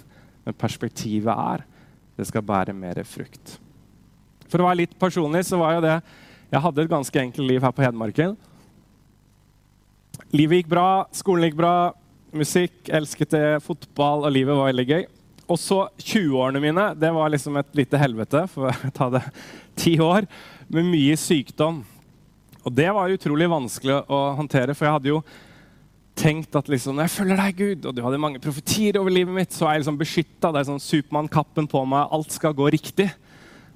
Men 0.42 0.56
perspektivet 0.58 1.30
er 1.32 1.62
det 2.18 2.26
skal 2.28 2.44
bære 2.44 2.74
mer 2.76 2.98
frukt. 3.08 3.56
For 4.50 4.60
å 4.60 4.68
være 4.68 4.82
litt 4.82 4.96
personlig 5.00 5.44
så 5.48 5.58
var 5.60 5.78
jo 5.78 5.84
det 5.86 5.96
Jeg 6.52 6.60
hadde 6.60 6.82
et 6.82 6.90
ganske 6.90 7.20
enkelt 7.22 7.48
liv 7.48 7.64
her 7.64 7.72
på 7.72 7.84
Hedmarken. 7.84 8.34
Livet 10.36 10.60
gikk 10.60 10.72
bra, 10.74 11.06
skolen 11.16 11.46
gikk 11.48 11.56
bra, 11.56 11.92
musikk, 12.36 12.74
elsket 12.92 13.32
det, 13.32 13.46
fotball, 13.64 14.26
og 14.26 14.34
livet 14.34 14.58
var 14.58 14.68
veldig 14.68 14.84
gøy. 14.90 15.06
Og 15.48 15.58
så 15.60 15.78
20-årene 15.96 16.60
mine. 16.60 16.84
Det 17.00 17.08
var 17.16 17.32
liksom 17.32 17.56
et 17.60 17.72
lite 17.76 18.00
helvete, 18.00 18.44
for 18.52 18.68
å 18.68 18.92
ta 18.96 19.08
det 19.16 19.22
ti 19.80 19.94
år, 20.00 20.28
med 20.72 20.88
mye 20.92 21.16
sykdom. 21.20 21.80
Og 22.62 22.75
det 22.75 22.90
var 22.95 23.14
utrolig 23.14 23.49
vanskelig 23.50 24.02
å 24.07 24.21
håndtere, 24.38 24.76
for 24.76 24.87
jeg 24.87 24.97
hadde 24.99 25.11
jo 25.11 25.23
tenkt 26.19 26.54
at 26.59 26.69
liksom, 26.69 26.95
når 26.97 27.09
jeg 27.09 27.16
følger 27.16 27.40
deg, 27.40 27.59
Gud, 27.59 27.88
og 27.88 27.97
du 27.97 28.02
hadde 28.04 28.21
mange 28.21 28.42
profetier 28.42 28.99
over 29.00 29.14
livet 29.14 29.35
mitt, 29.35 29.54
så 29.54 29.66
er 29.66 29.76
jeg 29.76 29.85
liksom 29.85 30.00
beskytta. 30.00 30.52
Det 30.52 30.61
er 30.61 30.69
sånn 30.69 30.83
Supermann-kappen 30.83 31.69
på 31.71 31.85
meg. 31.88 32.12
Alt 32.12 32.35
skal 32.37 32.57
gå 32.57 32.69
riktig. 32.75 33.09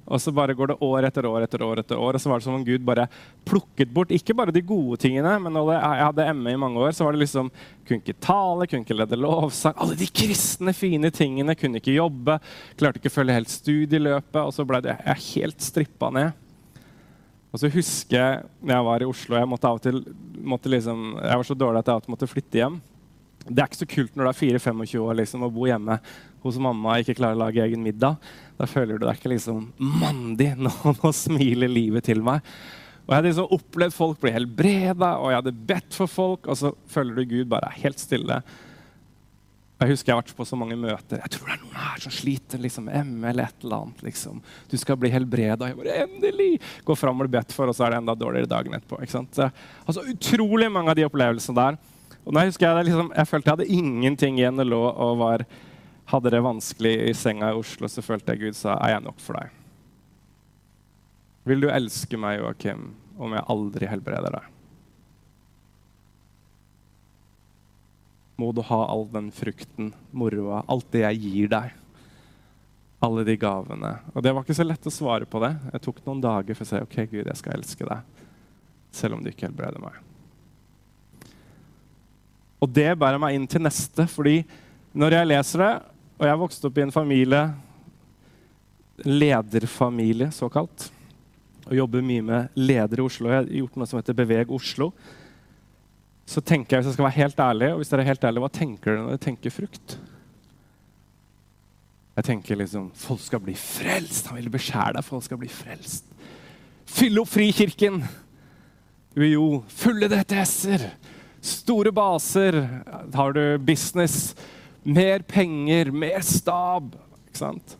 Og 0.07 0.21
så 0.23 0.31
bare 0.31 0.55
går 0.55 0.71
det 0.71 0.77
år 0.87 1.03
etter 1.09 1.25
år 1.27 1.43
etter 1.43 1.63
år, 1.65 1.81
etter 1.81 1.99
år, 1.99 2.15
og 2.15 2.23
så 2.23 2.29
var 2.31 2.39
det 2.39 2.45
som 2.45 2.55
om 2.55 2.63
Gud 2.63 2.85
bare 2.87 3.09
plukket 3.47 3.91
bort 3.91 4.13
ikke 4.15 4.35
bare 4.39 4.53
de 4.55 4.63
gode 4.63 4.95
tingene, 5.03 5.33
men 5.43 5.51
når 5.51 5.73
jeg 5.73 6.05
hadde 6.05 6.27
ME 6.37 6.53
i 6.55 6.61
mange 6.61 6.79
år, 6.79 6.95
så 6.95 7.03
var 7.03 7.15
det 7.15 7.25
liksom 7.25 7.51
Kunne 7.87 7.99
ikke 7.99 8.15
tale, 8.23 8.67
kunne 8.67 8.87
ikke 8.87 8.95
lede 9.01 9.19
lovsang. 9.19 9.75
Alle 9.75 9.95
de 9.99 10.07
kristne, 10.07 10.73
fine 10.75 11.11
tingene. 11.11 11.55
Kunne 11.55 11.79
ikke 11.79 11.95
jobbe. 11.95 12.35
Klarte 12.79 12.99
ikke 12.99 13.11
å 13.11 13.15
følge 13.15 13.37
helt 13.37 13.51
studieløpet. 13.51 14.41
Og 14.41 14.51
så 14.51 14.65
ble 14.67 14.81
det 14.83 14.97
jeg 14.97 15.23
helt 15.29 15.63
strippa 15.63 16.09
ned. 16.11 16.46
Og 17.53 17.61
så 17.61 17.71
husker 17.71 18.17
jeg 18.17 18.45
når 18.59 18.73
jeg 18.75 18.85
var 18.87 19.03
i 19.03 19.07
Oslo 19.07 19.37
Jeg, 19.37 19.49
måtte 19.49 19.69
av 19.69 19.79
og 19.79 19.83
til, 19.85 20.01
liksom, 20.73 21.03
jeg 21.21 21.41
var 21.41 21.47
så 21.47 21.57
dårlig 21.57 21.81
at 21.81 21.89
jeg 21.89 21.99
alltid 21.99 22.13
måtte 22.13 22.29
flytte 22.31 22.59
hjem. 22.61 22.79
Det 23.47 23.61
er 23.61 23.69
ikke 23.69 23.79
så 23.79 23.87
kult 23.93 24.17
når 24.17 24.27
du 24.27 24.31
er 24.31 24.41
4-25 24.59 25.05
år 25.05 25.19
liksom, 25.21 25.45
og 25.47 25.53
bo 25.55 25.69
hjemme 25.69 25.99
hos 26.43 26.59
mamma 26.61 26.95
og 26.95 27.05
ikke 27.05 27.15
klarer 27.19 27.37
å 27.37 27.43
lage 27.45 27.63
egen 27.63 27.83
middag. 27.85 28.19
Da 28.59 28.67
føler 28.69 28.99
du 28.99 29.07
deg 29.07 29.19
ikke 29.19 29.31
liksom 29.31 29.69
mandig. 29.77 30.51
Nå, 30.59 30.73
nå 30.99 31.13
smiler 31.15 31.71
livet 31.71 32.07
til 32.09 32.23
meg. 32.25 32.43
Og 33.07 33.13
Jeg 33.13 33.21
hadde 33.21 33.29
liksom 33.31 33.53
opplevd 33.55 33.95
folk 33.95 34.19
bli 34.19 34.33
helbreda, 34.35 35.13
og 35.21 35.31
jeg 35.31 35.39
hadde 35.39 35.59
bedt 35.69 35.95
for 35.95 36.11
folk, 36.11 36.47
og 36.51 36.57
så 36.59 36.73
føler 36.91 37.15
du 37.15 37.29
Gud 37.37 37.51
bare 37.53 37.71
helt 37.79 38.03
stille. 38.03 38.41
Jeg 39.77 39.93
husker 39.93 40.11
jeg 40.11 40.17
har 40.17 40.25
vært 40.25 40.35
på 40.35 40.47
så 40.49 40.59
mange 40.59 40.75
møter. 40.75 41.21
Jeg 41.21 41.31
tror 41.37 41.47
det 41.47 41.55
er 41.55 41.66
noen 41.87 41.93
her 41.93 41.99
som 42.03 42.11
sliter 42.11 42.59
liksom, 42.59 42.85
ME 42.85 43.29
eller 43.29 43.43
et 43.43 43.63
eller 43.63 43.75
annet. 43.75 44.03
Liksom. 44.03 44.41
Du 44.69 44.77
skal 44.77 44.97
bli 44.97 45.09
helbreda. 45.09 45.67
Jeg 45.67 45.77
bare, 45.77 46.03
endelig! 46.03 46.59
Går 46.83 46.95
fram 46.95 47.15
og 47.15 47.25
blir 47.25 47.39
bedt 47.39 47.53
for, 47.53 47.67
og 47.67 47.75
så 47.75 47.85
er 47.85 47.91
det 47.91 48.01
enda 48.01 48.15
dårligere 48.15 48.49
dagen 48.49 48.73
etterpå. 48.73 49.01
Ikke 49.01 49.15
sant? 49.15 49.39
Altså, 49.85 50.03
utrolig 50.07 50.69
mange 50.71 50.91
av 50.91 50.97
de 50.97 51.05
opplevelsene 51.07 51.57
der. 51.57 51.79
Og 52.25 52.33
nå 52.35 52.43
husker 52.43 52.67
jeg, 52.67 52.89
liksom, 52.89 53.13
jeg 53.15 53.29
følte 53.29 53.49
jeg 53.49 53.57
hadde 53.57 53.79
ingenting 53.79 54.39
igjen 54.39 54.59
å 54.59 54.67
lå 54.67 54.81
og 54.89 55.21
var, 55.21 55.45
hadde 56.11 56.33
det 56.33 56.43
vanskelig 56.43 56.95
i 57.07 57.15
senga 57.15 57.53
i 57.53 57.61
Oslo, 57.61 57.87
så 57.87 58.03
følte 58.03 58.35
jeg 58.35 58.47
Gud 58.47 58.59
sa 58.59 58.75
er 58.81 58.97
jeg 58.97 59.05
nok 59.07 59.23
for 59.23 59.39
deg. 59.39 59.55
Vil 61.47 61.63
du 61.63 61.71
elske 61.71 62.19
meg, 62.19 62.41
Joakim, 62.41 62.89
om 63.15 63.31
jeg 63.37 63.47
aldri 63.47 63.87
helbreder 63.87 64.35
deg? 64.41 64.53
må 68.37 68.51
du 68.53 68.61
ha 68.69 68.79
all 68.85 69.07
den 69.09 69.31
frukten, 69.33 69.91
moroa, 70.13 70.61
alt 70.69 70.87
det 70.93 71.03
jeg 71.03 71.21
gir 71.25 71.51
deg. 71.51 71.73
Alle 73.03 73.23
de 73.27 73.35
gavene. 73.37 73.91
Og 74.15 74.23
det 74.25 74.33
var 74.33 74.45
ikke 74.45 74.57
så 74.57 74.65
lett 74.65 74.87
å 74.89 74.93
svare 74.93 75.27
på 75.29 75.41
det. 75.43 75.51
Jeg 75.75 75.83
tok 75.85 76.01
noen 76.07 76.23
dager 76.23 76.57
for 76.57 76.65
å 76.65 76.69
si 76.69 76.81
ok, 76.81 76.97
Gud, 77.11 77.27
jeg 77.27 77.39
skal 77.39 77.57
elske 77.59 77.85
deg, 77.85 78.23
selv 78.95 79.17
om 79.17 79.21
du 79.23 79.29
ikke 79.29 79.47
helbreder 79.49 79.83
meg. 79.83 79.99
Og 82.57 82.71
det 82.73 82.89
bærer 82.97 83.21
meg 83.21 83.37
inn 83.37 83.45
til 83.49 83.61
neste, 83.61 84.07
fordi 84.09 84.39
når 84.97 85.19
jeg 85.19 85.29
leser 85.29 85.61
det, 85.61 85.73
og 86.17 86.25
jeg 86.25 86.41
vokste 86.41 86.69
opp 86.71 86.79
i 86.79 86.85
en 86.87 86.95
familie, 86.95 87.43
lederfamilie 89.05 90.31
såkalt, 90.33 90.87
og 91.67 91.77
jobber 91.77 92.01
mye 92.01 92.25
med 92.25 92.57
ledere 92.57 93.03
i 93.03 93.05
Oslo. 93.05 93.29
Jeg 93.29 93.43
har 93.43 93.55
gjort 93.59 93.77
noe 93.77 93.89
som 93.91 93.99
heter 94.01 94.17
Beveg 94.17 94.53
Oslo 94.55 94.89
så 96.27 96.43
tenker 96.43 96.75
jeg, 96.75 96.83
hvis 96.83 96.91
jeg 96.91 96.97
skal 96.97 97.07
være 97.07 97.19
helt 97.21 97.39
ærlig, 97.39 97.67
og 97.71 97.79
hvis 97.79 97.91
dere 97.91 98.03
er 98.03 98.11
helt 98.11 98.25
ærlige, 98.27 98.43
hva 98.43 98.51
tenker 98.51 98.91
dere 98.91 99.03
når 99.03 99.13
dere 99.13 99.23
tenker 99.23 99.53
frukt? 99.53 99.93
Jeg 102.17 102.25
tenker 102.25 102.57
liksom 102.57 102.89
Folk 102.97 103.21
skal 103.21 103.41
bli 103.45 103.53
frelst. 103.57 104.31
Han 104.31 104.39
vil 104.39 104.49
beskjære 104.53 104.97
deg. 104.97 105.05
Folk 105.05 105.25
skal 105.27 105.41
bli 105.41 105.51
frelst. 105.53 106.07
Fylle 106.87 107.21
opp 107.21 107.29
Frikirken! 107.29 108.01
UiO. 109.17 109.63
Fulle 109.69 110.09
DTS-er. 110.09 110.87
Store 111.41 111.91
baser. 111.93 112.57
Har 113.13 113.33
du 113.33 113.57
business? 113.57 114.35
Mer 114.83 115.25
penger, 115.25 115.91
mer 115.91 116.21
stab. 116.25 116.93
Ikke 117.27 117.41
sant? 117.41 117.77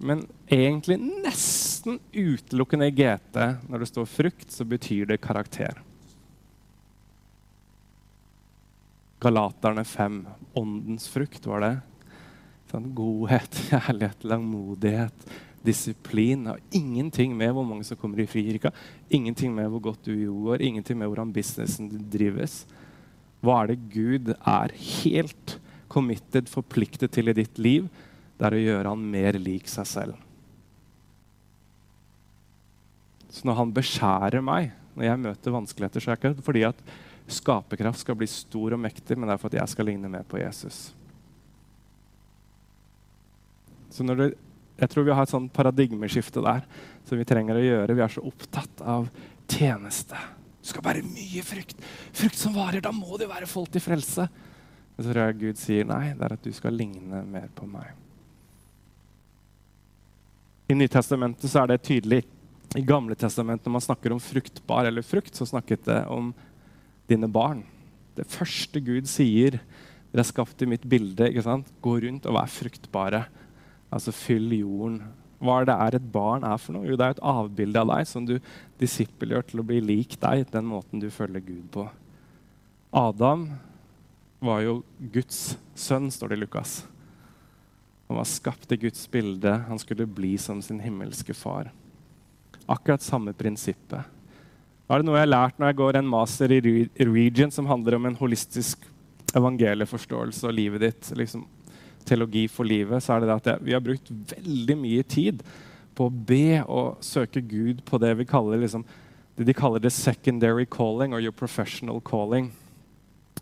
Men 0.00 0.24
egentlig 0.48 0.96
nesten 1.00 1.98
utelukkende 2.12 2.88
i 2.88 2.94
GT, 2.96 3.36
når 3.68 3.84
det 3.84 3.88
står 3.90 4.08
frukt, 4.08 4.48
så 4.52 4.64
betyr 4.64 5.10
det 5.12 5.20
karakter. 5.20 5.76
Galaterne 9.20 9.84
5. 9.84 10.22
Åndens 10.56 11.08
frukt, 11.12 11.44
var 11.46 11.64
det. 11.66 11.74
Sånn, 12.70 12.90
godhet, 12.94 13.56
kjærlighet, 13.68 14.26
langmodighet, 14.30 15.24
disiplin. 15.66 16.46
Har 16.52 16.60
ingenting 16.76 17.34
med 17.36 17.54
hvor 17.56 17.66
mange 17.66 17.86
som 17.88 17.98
kommer 17.98 18.22
i 18.22 18.28
frikirka, 18.30 18.70
ingenting 19.10 19.54
med 19.56 19.70
hvor 19.72 19.82
godt 19.90 20.06
du 20.06 20.14
går, 20.46 20.62
ingenting 20.62 21.00
med 21.00 21.10
hvordan 21.10 21.34
businessen 21.34 21.90
drives. 22.12 22.62
Hva 23.42 23.62
er 23.62 23.72
det 23.72 23.90
Gud 23.90 24.32
er 24.36 24.76
helt 25.02 25.56
committed, 25.90 26.48
forpliktet 26.52 27.10
til 27.16 27.32
i 27.32 27.36
ditt 27.36 27.58
liv? 27.58 27.88
Det 28.38 28.46
er 28.46 28.56
å 28.56 28.62
gjøre 28.62 28.92
han 28.94 29.08
mer 29.12 29.38
lik 29.40 29.66
seg 29.68 29.88
selv. 29.88 30.26
Så 33.30 33.46
når 33.46 33.58
han 33.58 33.74
beskjærer 33.74 34.42
meg 34.44 34.76
når 34.94 35.06
jeg 35.06 35.22
møter 35.22 35.54
vanskeligheter, 35.54 36.02
så 36.02 36.10
er 36.10 36.18
det 36.18 36.32
ikke 36.32 36.46
fordi 36.46 36.64
at 36.66 36.80
skaperkraft 37.30 38.02
skal 38.02 38.16
bli 38.18 38.26
stor 38.30 38.74
og 38.74 38.82
mektig, 38.82 39.16
men 39.16 39.28
det 39.28 39.36
er 39.36 39.42
for 39.42 39.52
at 39.52 39.60
jeg 39.60 39.72
skal 39.72 39.86
ligne 39.86 40.10
mer 40.10 40.26
på 40.28 40.40
Jesus. 40.40 40.90
Så 44.00 44.16
det, 44.16 44.32
jeg 44.80 44.92
tror 44.92 45.04
vi 45.04 45.14
har 45.14 45.26
et 45.26 45.32
sånn 45.32 45.50
paradigmeskifte 45.52 46.42
der 46.44 46.64
som 47.08 47.20
vi 47.20 47.26
trenger 47.28 47.58
å 47.58 47.64
gjøre. 47.64 47.96
Vi 47.98 48.04
er 48.04 48.12
så 48.14 48.24
opptatt 48.24 48.80
av 48.80 49.08
tjeneste. 49.50 50.18
Du 50.60 50.68
skal 50.70 50.84
bære 50.84 51.04
mye 51.04 51.42
frukt. 51.44 51.80
Frukt 52.16 52.38
som 52.40 52.56
varer. 52.56 52.80
Da 52.84 52.92
må 52.94 53.18
det 53.20 53.28
være 53.28 53.48
folk 53.50 53.72
til 53.74 53.84
frelse. 53.84 54.28
Men 54.96 55.04
så 55.04 55.12
tror 55.12 55.26
jeg 55.26 55.40
Gud 55.40 55.60
sier 55.60 55.88
nei, 55.88 56.04
det 56.16 56.26
er 56.26 56.36
at 56.36 56.44
du 56.44 56.52
skal 56.56 56.76
ligne 56.76 57.22
mer 57.28 57.48
på 57.56 57.68
meg. 57.68 57.92
I 60.70 60.76
Nytestamentet 60.76 61.50
så 61.50 61.64
er 61.64 61.72
det 61.72 61.82
tydelig. 61.88 62.22
I 62.78 62.84
Gamle 62.86 63.16
testamentet 63.18 63.66
når 63.66 63.74
man 63.74 63.82
snakker 63.82 64.14
om 64.14 64.22
fruktbar 64.22 64.86
eller 64.86 65.02
frukt, 65.02 65.34
så 65.34 65.48
snakket 65.48 65.88
det 65.88 66.00
om 66.12 66.30
dine 67.10 67.26
barn. 67.26 67.64
Det 68.14 68.28
første 68.30 68.80
Gud 68.84 69.08
sier, 69.10 69.58
dere 70.10 70.22
er 70.22 70.28
skapt 70.28 70.62
i 70.62 70.68
mitt 70.70 70.84
bilde. 70.86 71.26
ikke 71.26 71.46
sant? 71.46 71.72
Gå 71.82 71.96
rundt 72.04 72.28
og 72.28 72.36
vær 72.36 72.52
fruktbare. 72.52 73.24
Altså 73.90 74.14
fyll 74.14 74.52
jorden. 74.54 75.00
Hva 75.40 75.60
er 75.60 75.70
det 75.70 75.76
er 75.86 75.96
et 75.96 76.10
barn 76.12 76.44
er 76.44 76.60
for 76.60 76.76
noe? 76.76 76.86
Jo, 76.86 76.98
det 77.00 77.06
er 77.06 77.16
et 77.16 77.24
avbilde 77.32 77.80
av 77.80 77.90
deg 77.94 78.06
som 78.08 78.26
du 78.28 78.36
disippelgjør 78.80 79.46
til 79.48 79.62
å 79.62 79.66
bli 79.66 79.80
lik 79.80 80.18
deg, 80.20 80.44
den 80.52 80.68
måten 80.68 81.00
du 81.00 81.08
følger 81.12 81.42
Gud 81.44 81.66
på. 81.72 81.86
Adam 82.92 83.48
var 84.40 84.62
jo 84.64 84.80
Guds 85.12 85.56
sønn, 85.78 86.10
står 86.12 86.32
det 86.32 86.40
i 86.40 86.42
Lukas. 86.44 86.80
Han 88.10 88.18
var 88.18 88.28
skapt 88.28 88.72
i 88.74 88.80
Guds 88.82 89.04
bilde. 89.10 89.52
Han 89.68 89.78
skulle 89.78 90.08
bli 90.08 90.34
som 90.40 90.60
sin 90.64 90.80
himmelske 90.82 91.34
far. 91.36 91.70
Akkurat 92.66 93.04
samme 93.04 93.32
prinsippet. 93.36 94.02
Da 94.90 94.96
er 94.96 95.02
det 95.02 95.06
noe 95.06 95.20
jeg 95.20 95.28
har 95.28 95.30
lært 95.30 95.60
når 95.60 95.70
jeg 95.70 95.78
går 95.78 95.98
en 96.00 96.08
master 96.10 96.52
i 96.56 96.60
Region 97.06 97.52
som 97.54 97.68
handler 97.70 97.94
om 97.94 98.08
en 98.10 98.18
holistisk 98.18 98.82
evangelieforståelse 99.38 100.48
og 100.48 100.56
livet 100.56 100.82
ditt. 100.82 101.12
liksom 101.14 101.46
Teologi 102.08 102.46
for 102.50 102.68
livet. 102.68 103.02
så 103.02 103.16
er 103.16 103.26
det 103.26 103.36
at 103.36 103.62
Vi 103.64 103.74
har 103.74 103.84
brukt 103.84 104.10
veldig 104.10 104.76
mye 104.78 105.02
tid 105.02 105.42
på 105.94 106.06
å 106.06 106.10
be 106.10 106.62
og 106.64 107.00
søke 107.04 107.40
Gud 107.40 107.84
på 107.84 107.98
det 108.00 108.14
vi 108.18 108.28
kaller 108.28 108.60
liksom, 108.62 108.84
det 109.36 109.46
de 109.48 109.54
kaller 109.56 109.80
det 109.80 109.92
secondary 109.92 110.66
calling 110.66 111.14
or 111.14 111.20
your 111.20 111.32
professional 111.32 112.00
calling. 112.00 112.50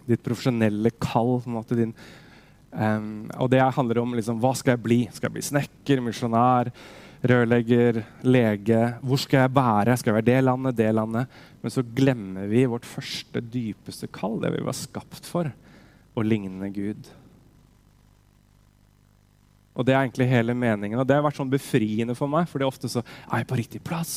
Ditt 0.07 0.23
profesjonelle 0.23 0.90
kall. 1.01 1.40
på 1.42 1.51
en 1.51 1.59
måte 1.59 1.77
din, 1.77 1.94
um, 2.73 3.29
og 3.37 3.51
det 3.51 3.61
handler 3.61 3.99
om 3.99 4.14
liksom, 4.14 4.40
hva 4.40 4.55
skal 4.55 4.77
jeg 4.77 4.83
bli. 4.85 5.01
Skal 5.12 5.29
jeg 5.29 5.37
bli 5.38 5.49
snekker, 5.51 6.01
misjonær? 6.01 6.73
rørlegger, 7.27 8.03
lege. 8.23 8.81
Hvor 9.03 9.21
skal 9.21 9.44
jeg 9.44 9.55
bære? 9.55 9.97
Skal 9.99 10.12
jeg 10.12 10.18
være 10.21 10.29
det 10.29 10.42
landet, 10.44 10.77
det 10.79 10.90
landet? 10.94 11.38
Men 11.62 11.75
så 11.75 11.83
glemmer 11.83 12.47
vi 12.51 12.66
vårt 12.71 12.87
første, 12.87 13.42
dypeste 13.42 14.09
kall, 14.14 14.38
det 14.42 14.53
vi 14.55 14.64
var 14.66 14.77
skapt 14.77 15.27
for, 15.27 15.51
å 16.14 16.25
ligne 16.27 16.71
Gud. 16.75 17.11
Og 19.79 19.87
det 19.87 19.95
er 19.95 20.03
egentlig 20.03 20.27
hele 20.27 20.57
meningen. 20.59 20.99
Og 20.99 21.07
det 21.07 21.17
har 21.17 21.25
vært 21.25 21.38
sånn 21.38 21.53
befriende 21.53 22.17
for 22.19 22.31
meg, 22.31 22.49
for 22.51 22.59
det 22.59 22.67
er 22.67 22.73
ofte 22.73 22.91
så 22.91 23.05
er 23.29 23.43
jeg 23.45 23.51
på 23.51 23.59
riktig 23.61 23.83
plass. 23.87 24.17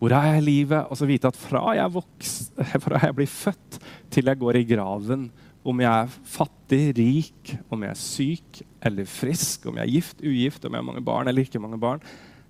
Hvor 0.00 0.12
er 0.16 0.34
jeg 0.34 0.40
i 0.42 0.46
livet? 0.46 0.88
Og 0.88 1.00
så 1.00 1.08
vite 1.08 1.28
at 1.28 1.36
fra 1.36 1.62
jeg, 1.76 1.92
vokser, 1.92 2.66
fra 2.84 3.00
jeg 3.06 3.16
blir 3.16 3.30
født 3.30 3.78
til 4.12 4.28
jeg 4.28 4.40
går 4.40 4.60
i 4.60 4.66
graven, 4.68 5.30
om 5.60 5.80
jeg 5.82 5.92
er 5.92 6.12
fattig, 6.24 6.82
rik, 6.96 7.54
om 7.68 7.82
jeg 7.84 7.92
er 7.92 8.00
syk 8.00 8.60
eller 8.88 9.08
frisk, 9.08 9.68
om 9.68 9.76
jeg 9.76 9.84
er 9.84 9.94
gift, 9.98 10.22
ugift, 10.24 10.64
om 10.64 10.72
jeg 10.72 10.80
har 10.80 10.88
mange 10.88 11.04
barn 11.04 11.28
eller 11.28 11.44
ikke 11.44 11.60
mange 11.60 11.80
barn, 11.80 12.00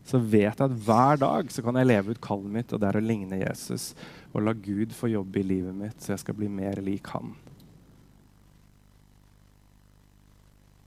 så 0.06 0.18
vet 0.22 0.46
jeg 0.46 0.66
at 0.66 0.78
hver 0.86 1.18
dag 1.20 1.50
så 1.52 1.62
kan 1.62 1.78
jeg 1.78 1.90
leve 1.90 2.14
ut 2.14 2.22
kallet 2.22 2.54
mitt, 2.54 2.72
og 2.72 2.80
det 2.82 2.88
er 2.88 2.98
å 2.98 3.04
ligne 3.04 3.42
Jesus. 3.42 3.90
Og 4.30 4.46
la 4.46 4.54
Gud 4.54 4.94
få 4.96 5.10
jobbe 5.10 5.42
i 5.42 5.46
livet 5.46 5.74
mitt, 5.76 5.98
så 5.98 6.14
jeg 6.14 6.22
skal 6.22 6.38
bli 6.38 6.50
mer 6.50 6.78
lik 6.86 7.10
han. 7.14 7.34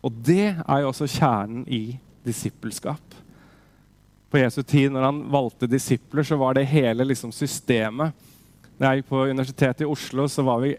Og 0.03 0.23
det 0.27 0.49
er 0.51 0.83
jo 0.83 0.89
også 0.91 1.07
kjernen 1.09 1.63
i 1.71 1.97
disippelskap 2.23 3.23
på 4.33 4.39
Jesu 4.41 4.63
tid, 4.65 4.89
når 4.89 5.03
han 5.05 5.19
valgte 5.29 5.69
disipler, 5.69 6.25
så 6.25 6.33
var 6.41 6.55
det 6.57 6.65
hele 6.71 7.05
liksom, 7.05 7.29
systemet. 7.29 8.15
Da 8.79 8.89
jeg 8.89 9.03
gikk 9.03 9.11
på 9.11 9.27
Universitetet 9.29 9.83
i 9.85 9.89
Oslo, 9.89 10.25
så 10.25 10.41
var 10.47 10.63
vi, 10.63 10.71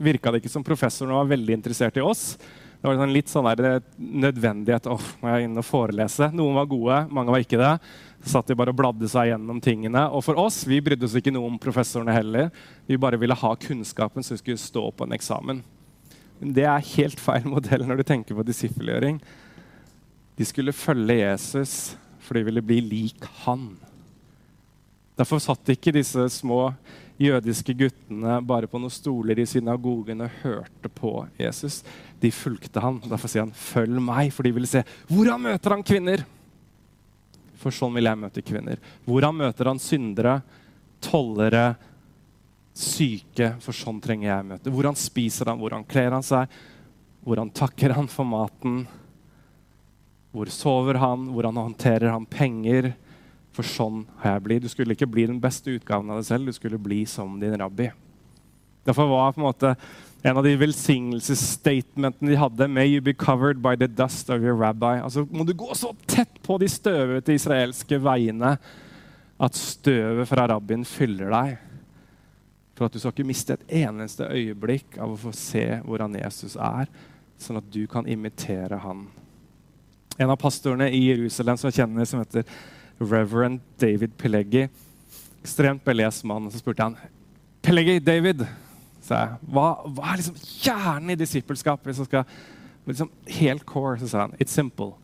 virka 0.00 0.32
det 0.32 0.40
ikke 0.40 0.52
som 0.54 0.64
professorene 0.64 1.18
var 1.18 1.28
veldig 1.28 1.58
interessert 1.58 1.98
i 2.00 2.04
oss. 2.04 2.38
Det 2.80 2.88
var 2.88 2.96
sånn 2.96 3.12
litt 3.12 3.28
sånn 3.28 3.50
der 3.50 3.68
eh, 3.68 3.90
nødvendighet. 4.00 4.88
åh, 4.88 5.10
må 5.20 5.28
jeg 5.28 5.44
inn 5.44 5.60
og 5.60 5.68
forelese? 5.68 6.30
Noen 6.32 6.56
var 6.56 6.70
gode, 6.72 7.02
mange 7.12 7.36
var 7.36 7.44
ikke 7.44 7.60
det. 7.60 7.74
Så 8.24 8.38
satt 8.38 8.48
de 8.48 8.56
bare 8.56 8.72
og 8.72 8.80
bladde 8.80 9.12
seg 9.12 9.28
gjennom 9.28 9.60
tingene. 9.60 10.06
Og 10.08 10.24
for 10.24 10.40
oss 10.40 10.62
vi 10.64 10.80
brydde 10.80 11.04
oss 11.04 11.18
ikke 11.20 11.36
noe 11.36 11.52
om 11.52 11.60
professorene 11.60 12.16
heller. 12.16 12.48
Vi 12.88 12.96
bare 12.96 13.20
ville 13.20 13.36
ha 13.36 13.52
kunnskapen 13.60 14.24
vi 14.24 14.40
skulle 14.40 14.64
stå 14.64 14.88
på 14.88 15.04
en 15.04 15.12
eksamen. 15.20 15.60
Det 16.42 16.66
er 16.66 16.90
helt 16.96 17.20
feil 17.22 17.46
modell 17.46 17.86
når 17.86 18.02
du 18.02 18.06
tenker 18.08 18.34
på 18.34 18.44
disiffelgjøring. 18.46 19.20
De 20.36 20.46
skulle 20.48 20.74
følge 20.74 21.20
Jesus 21.22 21.94
for 22.22 22.38
de 22.38 22.46
ville 22.46 22.62
bli 22.64 22.80
lik 22.80 23.24
han. 23.44 23.72
Derfor 25.18 25.42
satt 25.42 25.74
ikke 25.74 25.92
disse 25.94 26.24
små 26.32 26.72
jødiske 27.20 27.74
guttene 27.76 28.38
bare 28.46 28.68
på 28.70 28.80
noen 28.80 28.92
stoler 28.92 29.38
i 29.38 29.46
synagogen 29.46 30.24
og 30.24 30.38
hørte 30.42 30.90
på 30.90 31.12
Jesus. 31.38 31.82
De 32.22 32.32
fulgte 32.34 32.82
han. 32.82 33.02
Derfor 33.04 33.28
sier 33.28 33.44
han 33.44 33.52
'følg 33.52 34.00
meg', 34.00 34.32
for 34.32 34.42
de 34.42 34.54
ville 34.54 34.70
se 34.70 34.84
hvor 35.10 35.30
han 35.30 35.42
møter 35.42 35.70
han 35.70 35.82
kvinner. 35.82 36.24
For 37.54 37.70
sånn 37.70 37.94
vil 37.94 38.08
jeg 38.08 38.18
møte 38.18 38.42
kvinner. 38.42 38.78
Hvor 39.04 39.22
han 39.22 39.36
møter 39.36 39.68
han 39.68 39.78
syndere, 39.78 40.42
tollere, 41.00 41.76
syke. 42.74 43.52
For 43.64 43.76
sånn 43.76 44.00
trenger 44.02 44.30
jeg 44.30 44.48
møte. 44.48 44.72
Hvor 44.72 44.88
han 44.90 44.98
spiser 44.98 45.52
han, 45.52 45.60
hvor 45.60 45.76
han 45.76 45.86
kler 45.88 46.14
han 46.16 46.26
seg, 46.26 46.50
hvor 47.22 47.38
han 47.38 47.52
takker 47.54 47.94
han 47.94 48.08
for 48.10 48.26
maten 48.26 48.82
hvor 50.32 50.48
sover 50.48 50.96
han? 50.96 51.26
Hvordan 51.34 51.60
håndterer 51.60 52.08
han 52.08 52.24
penger? 52.26 52.94
For 53.52 53.68
sånn 53.68 54.06
har 54.22 54.38
jeg 54.38 54.44
blitt. 54.46 54.64
Du 54.64 54.72
skulle 54.72 54.96
ikke 54.96 55.10
bli 55.10 55.26
den 55.28 55.40
beste 55.42 55.74
utgaven 55.74 56.08
av 56.08 56.22
deg 56.22 56.28
selv, 56.30 56.48
du 56.48 56.56
skulle 56.56 56.80
bli 56.80 57.02
som 57.08 57.34
din 57.40 57.56
rabbi. 57.60 57.90
Derfor 58.88 59.10
var 59.10 59.34
på 59.34 59.42
en 59.42 59.46
måte 59.46 59.74
en 60.24 60.38
av 60.38 60.46
de 60.46 60.54
velsignelsesstatementene 60.56 62.32
de 62.32 62.38
hadde 62.40 62.68
May 62.70 62.88
you 62.94 63.02
be 63.04 63.12
covered 63.12 63.60
by 63.62 63.76
the 63.76 63.90
dust 63.90 64.30
of 64.32 64.40
your 64.40 64.56
rabbi. 64.56 64.96
Altså 65.02 65.26
Må 65.30 65.44
du 65.44 65.52
gå 65.52 65.68
så 65.76 65.92
tett 66.08 66.40
på 66.42 66.56
de 66.62 66.70
støvete 66.70 67.36
israelske 67.36 68.00
veiene 68.00 68.56
at 69.42 69.58
støvet 69.58 70.30
fra 70.30 70.48
rabbien 70.48 70.86
fyller 70.88 71.28
deg. 71.34 71.60
For 72.76 72.86
at 72.86 72.94
du 72.94 73.00
skal 73.00 73.12
ikke 73.12 73.28
miste 73.28 73.56
et 73.56 73.74
eneste 73.84 74.28
øyeblikk 74.32 74.96
av 75.00 75.12
å 75.12 75.18
få 75.26 75.32
se 75.36 75.66
hvordan 75.84 76.16
Jesus 76.22 76.56
er, 76.56 76.88
sånn 77.42 77.60
at 77.60 77.68
du 77.74 77.82
kan 77.90 78.08
imitere 78.08 78.78
han 78.84 79.06
en 80.18 80.30
av 80.30 80.36
pastorene 80.36 80.90
i 80.92 81.00
Jerusalem 81.06 81.56
som 81.56 81.70
jeg 81.70 81.80
kjenner, 81.80 82.06
som 82.08 82.20
heter 82.20 82.44
Reverend 83.00 83.62
David 83.80 84.16
Pelleggi. 84.20 84.66
Ekstremt 85.42 85.84
belest 85.84 86.24
mann. 86.28 86.50
Så 86.52 86.60
spurte 86.60 86.84
han 86.84 86.98
Pelleggi, 87.62 87.98
David, 88.02 88.44
sa 89.02 89.22
jeg, 89.22 89.40
hva, 89.54 89.66
hva, 89.86 90.12
er 90.12 90.20
liksom 90.20 90.38
kjernen 90.42 91.14
i 91.14 91.18
disippelskap? 91.18 91.84
Hvis 91.86 92.02
jeg 92.02 92.10
skal 92.10 92.26
liksom 92.86 93.10
Helt 93.38 93.66
core, 93.66 93.98
så 94.00 94.10
sa 94.10 94.26
han 94.26 94.36
It's 94.38 94.54
simple. 94.54 94.96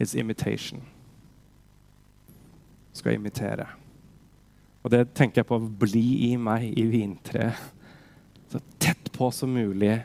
It's 0.00 0.16
imitation. 0.18 0.82
Skal 2.92 3.16
imitere. 3.16 3.68
Og 4.86 4.92
det 4.94 5.02
tenker 5.18 5.42
jeg 5.42 5.48
på. 5.48 5.58
Bli 5.82 6.30
i 6.30 6.34
meg 6.38 6.68
i 6.78 6.84
vintreet. 6.86 7.58
Så 8.46 8.60
tett 8.78 9.10
på 9.10 9.32
som 9.34 9.50
mulig 9.50 9.98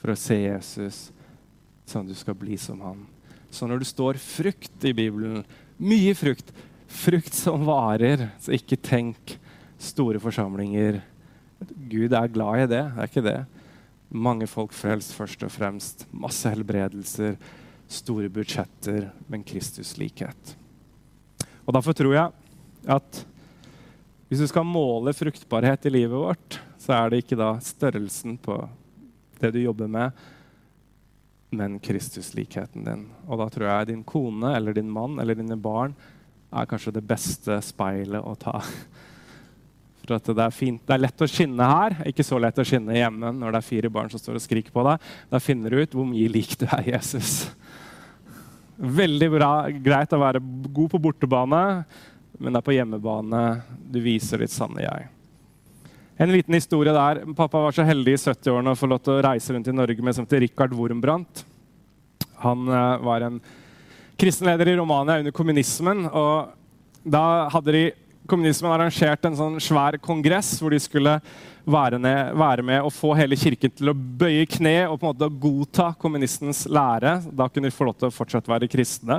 for 0.00 0.10
å 0.10 0.18
se 0.18 0.34
Jesus, 0.40 0.96
sånn 1.86 2.02
at 2.02 2.10
du 2.10 2.18
skal 2.18 2.34
bli 2.36 2.56
som 2.58 2.80
han. 2.82 3.04
Så 3.54 3.68
når 3.70 3.84
det 3.84 3.86
står 3.92 4.18
frukt 4.18 4.82
i 4.82 4.90
Bibelen, 4.96 5.44
mye 5.78 6.16
frukt, 6.18 6.50
frukt 6.90 7.36
som 7.38 7.62
varer, 7.68 8.26
så 8.42 8.56
ikke 8.56 8.80
tenk 8.82 9.36
store 9.78 10.18
forsamlinger. 10.18 10.98
Gud 11.86 12.16
er 12.18 12.32
glad 12.34 12.64
i 12.64 12.70
det, 12.74 12.82
er 12.90 13.06
ikke 13.06 13.24
det? 13.24 13.38
Mange 14.10 14.48
folk 14.50 14.74
frelst 14.74 15.14
først 15.14 15.46
og 15.46 15.54
fremst. 15.54 16.02
Masse 16.10 16.50
helbredelser, 16.50 17.38
store 17.86 18.32
budsjetter, 18.34 19.06
men 19.30 19.46
Kristus 19.46 19.94
likhet. 20.02 20.56
Og 21.64 21.72
Derfor 21.78 21.94
tror 21.96 22.18
jeg 22.18 22.90
at 22.90 23.22
hvis 24.28 24.40
du 24.40 24.48
skal 24.48 24.66
måle 24.66 25.12
fruktbarhet 25.16 25.86
i 25.86 25.92
livet 25.92 26.16
vårt, 26.16 26.58
så 26.80 26.96
er 26.96 27.10
det 27.10 27.22
ikke 27.22 27.38
da 27.38 27.52
størrelsen 27.62 28.38
på 28.40 28.56
det 29.40 29.52
du 29.54 29.60
jobber 29.60 29.90
med, 29.90 30.24
men 31.54 31.78
Kristuslikheten 31.82 32.86
din. 32.86 33.06
Og 33.28 33.38
da 33.38 33.48
tror 33.52 33.68
jeg 33.68 33.90
din 33.92 34.04
kone 34.06 34.54
eller 34.56 34.74
din 34.74 34.90
mann 34.90 35.20
eller 35.22 35.38
dine 35.38 35.58
barn 35.60 35.94
er 36.54 36.68
kanskje 36.70 36.94
det 36.96 37.04
beste 37.06 37.58
speilet 37.62 38.24
å 38.24 38.34
ta. 38.38 38.60
For 40.04 40.18
det 40.20 40.34
er, 40.36 40.52
fint. 40.52 40.82
det 40.84 40.92
er 40.96 41.00
lett 41.00 41.22
å 41.24 41.28
skinne 41.30 41.64
her, 41.64 41.94
ikke 42.10 42.26
så 42.26 42.36
lett 42.42 42.58
å 42.60 42.66
skinne 42.66 42.96
hjemme 42.96 43.30
når 43.32 43.54
det 43.54 43.60
er 43.60 43.68
fire 43.70 43.90
barn 43.92 44.10
som 44.12 44.20
står 44.20 44.36
og 44.36 44.44
skriker 44.44 44.74
på 44.74 44.84
deg. 44.84 45.06
Da 45.30 45.40
finner 45.40 45.72
du 45.72 45.80
ut 45.80 45.96
hvor 45.96 46.04
mye 46.08 46.28
lik 46.28 46.58
du 46.60 46.66
er 46.68 46.90
Jesus. 46.90 47.46
Veldig 48.76 49.30
bra, 49.32 49.52
greit 49.80 50.12
å 50.12 50.20
være 50.20 50.42
god 50.44 50.92
på 50.92 51.00
bortebane, 51.06 51.62
men 52.38 52.52
det 52.52 52.60
er 52.60 52.66
på 52.66 52.74
hjemmebane 52.74 53.42
du 53.90 54.00
viser 54.04 54.42
ditt 54.42 54.52
sanne 54.54 54.82
jeg. 54.84 55.08
En 56.16 56.30
liten 56.30 56.54
historie 56.54 56.94
der. 56.94 57.24
Pappa 57.34 57.64
var 57.64 57.74
så 57.74 57.86
heldig 57.86 58.14
i 58.14 58.20
70-årene 58.20 58.74
å 58.74 58.78
få 58.78 58.86
lov 58.90 59.02
til 59.02 59.16
å 59.16 59.24
reise 59.26 59.54
rundt 59.54 59.70
i 59.70 59.74
Norge 59.74 60.04
med 60.04 60.14
som 60.14 60.26
til 60.30 60.44
Richard 60.44 60.74
Wormbrandt. 60.76 61.42
Han 62.44 62.68
uh, 62.70 63.00
var 63.02 63.26
en 63.26 63.40
kristenleder 64.20 64.70
i 64.70 64.76
Romania 64.78 65.18
under 65.18 65.34
kommunismen. 65.34 66.06
og 66.06 66.54
Da 67.02 67.48
hadde 67.50 67.74
de 67.74 67.84
kommunismen 68.30 68.72
arrangert 68.72 69.26
en 69.26 69.36
sånn 69.36 69.58
svær 69.60 69.98
kongress 70.02 70.54
hvor 70.62 70.72
de 70.72 70.80
skulle 70.80 71.18
være, 71.64 71.98
ned, 72.00 72.36
være, 72.38 72.64
med 72.64 72.84
og 72.84 72.92
få 72.94 73.10
hele 73.18 73.36
kirken 73.40 73.72
til 73.72 73.90
å 73.90 73.96
bøye 73.96 74.46
kne 74.48 74.76
og 74.86 75.00
på 75.00 75.08
en 75.08 75.16
måte 75.16 75.30
godta 75.42 75.90
kommunistens 76.00 76.64
lære. 76.70 77.18
Da 77.32 77.48
kunne 77.50 77.72
de 77.72 77.74
få 77.74 77.88
lov 77.88 77.98
til 77.98 78.10
å 78.10 78.14
fortsette 78.14 78.50
å 78.50 78.54
være 78.54 78.70
kristne. 78.70 79.18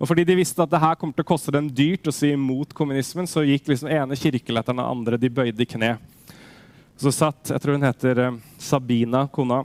Og 0.00 0.08
fordi 0.08 0.24
de 0.24 0.38
visste 0.38 0.64
at 0.64 0.70
det 0.72 0.80
her 0.80 0.96
kommer 0.96 1.16
til 1.16 1.26
å 1.26 1.28
koste 1.28 1.52
dem 1.52 1.68
dyrt 1.68 2.08
å 2.08 2.14
si 2.14 2.30
imot 2.32 2.72
kommunismen, 2.76 3.28
så 3.28 3.44
gikk 3.44 3.68
liksom 3.68 3.90
ene 3.92 4.16
kirkeletteren 4.16 4.80
og 4.80 4.94
andre 4.94 5.18
de 5.20 5.28
bøyde 5.28 5.66
kne. 5.68 5.98
Så 7.00 7.12
satt 7.12 7.52
jeg 7.52 7.60
tror 7.60 7.76
hun 7.76 7.84
heter 7.84 8.22
eh, 8.24 8.38
Sabina, 8.60 9.26
kona, 9.32 9.62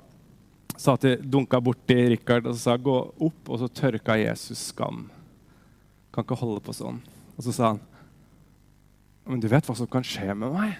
sa 0.75 0.97
til, 0.99 1.21
dunka 1.23 1.59
borti 1.63 1.95
Rikard 2.11 2.49
og 2.51 2.59
sa 2.59 2.75
gå 2.75 2.97
opp, 2.99 3.41
og 3.47 3.61
så 3.61 3.71
tørka 3.71 4.17
Jesus 4.19 4.67
skam. 4.73 5.05
Kan 6.11 6.27
ikke 6.27 6.39
holde 6.39 6.63
på 6.63 6.75
sånn. 6.75 6.99
Og 7.35 7.47
så 7.47 7.55
sa 7.55 7.73
han 7.73 7.83
men 9.25 9.41
du 9.41 9.47
vet 9.49 9.65
hva 9.65 9.73
som 9.73 9.89
kan 9.89 10.05
skje 10.05 10.35
med 10.37 10.53
meg? 10.53 10.75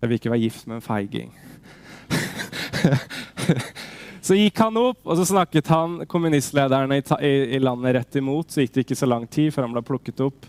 Jeg 0.00 0.08
vil 0.08 0.16
ikke 0.16 0.30
være 0.32 0.44
gift 0.46 0.68
med 0.68 0.78
en 0.78 0.84
feiging. 0.84 1.34
så 4.24 4.36
gikk 4.38 4.56
han 4.62 4.78
opp, 4.80 5.02
og 5.04 5.18
så 5.18 5.26
snakket 5.28 5.68
han 5.68 5.98
kommunistlederne 6.08 6.96
i, 7.20 7.58
landet 7.60 7.98
rett 7.98 8.16
imot. 8.16 8.48
Så 8.48 8.62
gikk 8.62 8.72
det 8.72 8.84
ikke 8.86 8.96
så 8.96 9.08
lang 9.10 9.26
tid 9.28 9.50
før 9.52 9.66
han 9.66 9.74
ble 9.76 9.82
plukket 9.84 10.22
opp 10.24 10.46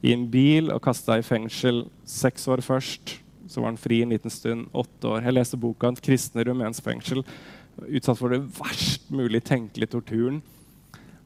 i 0.00 0.14
en 0.14 0.24
bil 0.32 0.70
og 0.72 0.80
kasta 0.86 1.18
i 1.20 1.24
fengsel 1.26 1.82
seks 2.08 2.48
år 2.48 2.62
først. 2.64 3.18
Så 3.50 3.60
var 3.60 3.74
han 3.74 3.80
fri 3.80 4.00
en 4.00 4.14
liten 4.14 4.32
stund. 4.32 4.70
Åtte 4.72 5.10
år. 5.10 5.26
Jeg 5.26 5.36
leste 5.36 5.60
boka 5.60 5.90
hans 5.90 6.00
'Kristne 6.00 6.46
rumensk 6.48 6.86
fengsel'. 6.86 7.26
Utsatt 7.90 8.18
for 8.18 8.32
det 8.32 8.40
verst 8.56 9.10
mulig 9.12 9.42
tenkelige 9.44 9.92
torturen. 9.92 10.40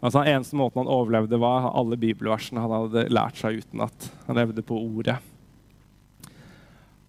Altså, 0.03 0.25
den 0.25 0.35
eneste 0.35 0.59
måten 0.59 0.83
han 0.83 0.91
overlevde, 0.91 1.39
var 1.41 1.71
alle 1.71 1.97
bibelversene 1.97 2.61
han 2.61 2.75
hadde 2.75 3.07
lært 3.09 3.39
seg 3.39 3.63
utenat. 3.63 4.11
Han 4.27 4.37
levde 4.37 4.67
på 4.67 4.77
ordet. 4.77 5.21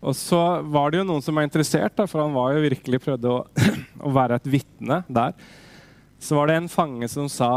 Og 0.04 0.16
så 0.18 0.40
var 0.72 0.92
det 0.92 1.02
jo 1.02 1.08
noen 1.08 1.24
som 1.24 1.38
var 1.38 1.46
interessert, 1.48 1.96
da, 1.98 2.06
for 2.10 2.24
han 2.24 2.36
var 2.36 2.54
jo 2.54 2.66
virkelig 2.66 3.02
prøvde 3.04 3.32
å, 3.32 3.40
å 4.08 4.12
være 4.16 4.40
et 4.40 4.50
vitne 4.58 5.02
der. 5.08 5.34
Så 6.22 6.38
var 6.38 6.50
det 6.50 6.60
en 6.60 6.72
fange 6.72 7.10
som 7.12 7.30
sa 7.32 7.52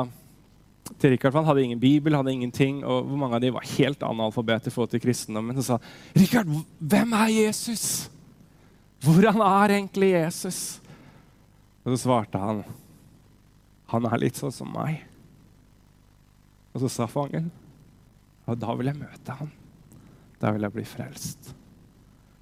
til 0.99 1.13
Rikard, 1.13 1.35
for 1.35 1.43
Han 1.43 1.49
hadde 1.51 1.67
ingen 1.67 1.81
bibel, 1.81 2.17
hadde 2.17 2.33
ingenting, 2.33 2.81
og 2.81 3.11
hvor 3.11 3.21
mange 3.21 3.37
av 3.37 3.43
de 3.45 3.53
var 3.53 3.67
helt 3.75 4.03
analfabete 4.07 4.71
i 4.71 4.75
forhold 4.75 4.95
til 4.95 5.03
kristendommen. 5.05 5.59
Så 5.59 5.75
sa 5.75 5.79
Rikard, 6.17 6.49
hvem 6.79 7.13
er 7.19 7.35
Jesus? 7.35 7.85
Hvordan 9.05 9.43
er 9.45 9.77
egentlig 9.77 10.15
Jesus? 10.15 10.61
Og 11.85 11.93
så 11.93 12.01
svarte 12.07 12.41
han, 12.41 12.65
han 13.93 14.09
er 14.09 14.21
litt 14.25 14.41
sånn 14.41 14.53
som 14.53 14.73
meg. 14.73 15.05
Og 16.73 16.83
så 16.83 16.91
sa 16.93 17.09
fangen 17.11 17.51
og 18.49 18.57
da 18.57 18.75
vil 18.79 18.89
jeg 18.89 18.97
møte 18.97 19.37
ham. 19.43 19.51
Da 20.41 20.53
vil 20.55 20.65
jeg 20.65 20.73
bli 20.73 20.85
frelst. 20.89 21.51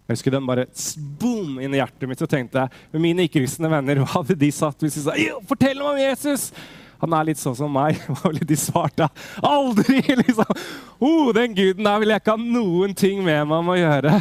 Jeg 0.06 0.14
husker 0.14 0.36
den 0.36 0.46
bare 0.46 0.68
boom 1.20 1.58
inn 1.58 1.74
i 1.74 1.80
hjertet 1.80 2.06
mitt. 2.06 2.20
Så 2.22 2.28
tenkte 2.30 2.66
jeg 2.66 3.02
mine 3.02 3.26
ikke-kristne 3.26 3.70
venner, 3.70 3.98
hva 4.02 4.20
hadde 4.20 4.38
de 4.38 4.50
satt 4.54 4.82
hvis 4.84 5.00
de 5.00 5.06
sa 5.08 5.16
fortell 5.48 5.80
meg 5.82 5.88
om 5.92 6.02
Jesus? 6.02 6.50
Han 7.02 7.12
er 7.12 7.26
litt 7.28 7.40
sånn 7.40 7.56
som 7.58 7.72
meg. 7.72 7.98
Hva 8.08 8.30
ville 8.30 8.46
de 8.48 8.56
svart 8.56 8.94
da? 8.96 9.10
Aldri! 9.44 9.98
liksom. 10.22 10.48
Oh, 10.96 11.28
den 11.36 11.56
guden 11.56 11.84
der 11.84 11.98
vil 12.00 12.14
jeg 12.14 12.22
ikke 12.22 12.36
ha 12.38 12.40
noen 12.40 12.94
ting 12.96 13.20
med 13.20 13.42
meg 13.50 13.58
om 13.58 13.72
å 13.74 13.76
gjøre. 13.76 14.14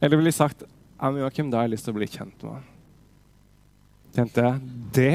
Eller 0.00 0.16
ville 0.16 0.32
de 0.32 0.36
sagt 0.36 0.64
ja, 0.64 1.10
men 1.10 1.20
Joakim, 1.20 1.50
da 1.52 1.60
har 1.60 1.66
jeg 1.66 1.74
lyst 1.74 1.84
til 1.84 1.92
å 1.92 1.98
bli 1.98 2.08
kjent 2.08 2.44
med 2.46 2.54
ham. 2.54 2.68
Tenkte 4.14 4.44
jeg, 4.46 4.60
Det 4.94 5.10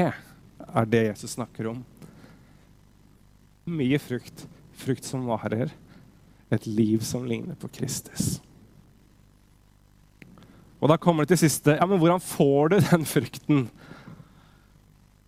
er 0.70 0.90
det 0.92 1.00
Jesus 1.08 1.34
snakker 1.34 1.72
om. 1.72 1.80
Mye 3.70 3.98
frukt. 3.98 4.44
Frukt 4.78 5.08
som 5.08 5.24
varer. 5.26 5.72
Et 6.54 6.66
liv 6.68 7.02
som 7.06 7.26
ligner 7.26 7.58
på 7.58 7.72
Kristus. 7.74 8.36
Og 10.80 10.88
da 10.88 10.96
kommer 10.96 11.24
det 11.24 11.34
til 11.34 11.44
siste. 11.44 11.76
Ja, 11.76 11.86
men 11.86 12.00
hvordan 12.00 12.22
får 12.24 12.72
du 12.72 12.78
den 12.80 13.04
frukten? 13.08 13.66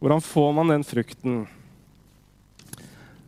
Hvordan 0.02 0.24
får 0.24 0.52
man 0.56 0.72
den 0.72 0.86
frukten? 0.86 1.42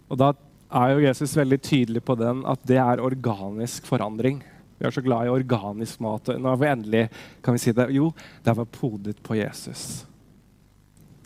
Og 0.08 0.18
da 0.20 0.32
er 0.74 0.94
jo 0.94 1.04
Jesus 1.04 1.36
veldig 1.36 1.60
tydelig 1.62 2.02
på 2.04 2.16
den 2.18 2.42
at 2.50 2.64
det 2.66 2.80
er 2.80 3.02
organisk 3.04 3.86
forandring. 3.86 4.40
Vi 4.78 4.88
er 4.88 4.94
så 4.94 5.04
glad 5.04 5.28
i 5.28 5.34
organisk 5.34 6.00
mat. 6.02 6.32
og 6.32 6.40
Nå 6.40 6.50
er 6.50 6.60
vi 6.60 6.70
endelig 6.72 7.04
kan 7.44 7.54
vi 7.54 7.62
si 7.62 7.76
det. 7.76 7.90
Jo, 7.94 8.10
det 8.42 8.50
er 8.50 8.72
podet 8.72 9.20
på 9.22 9.36
Jesus. 9.38 10.04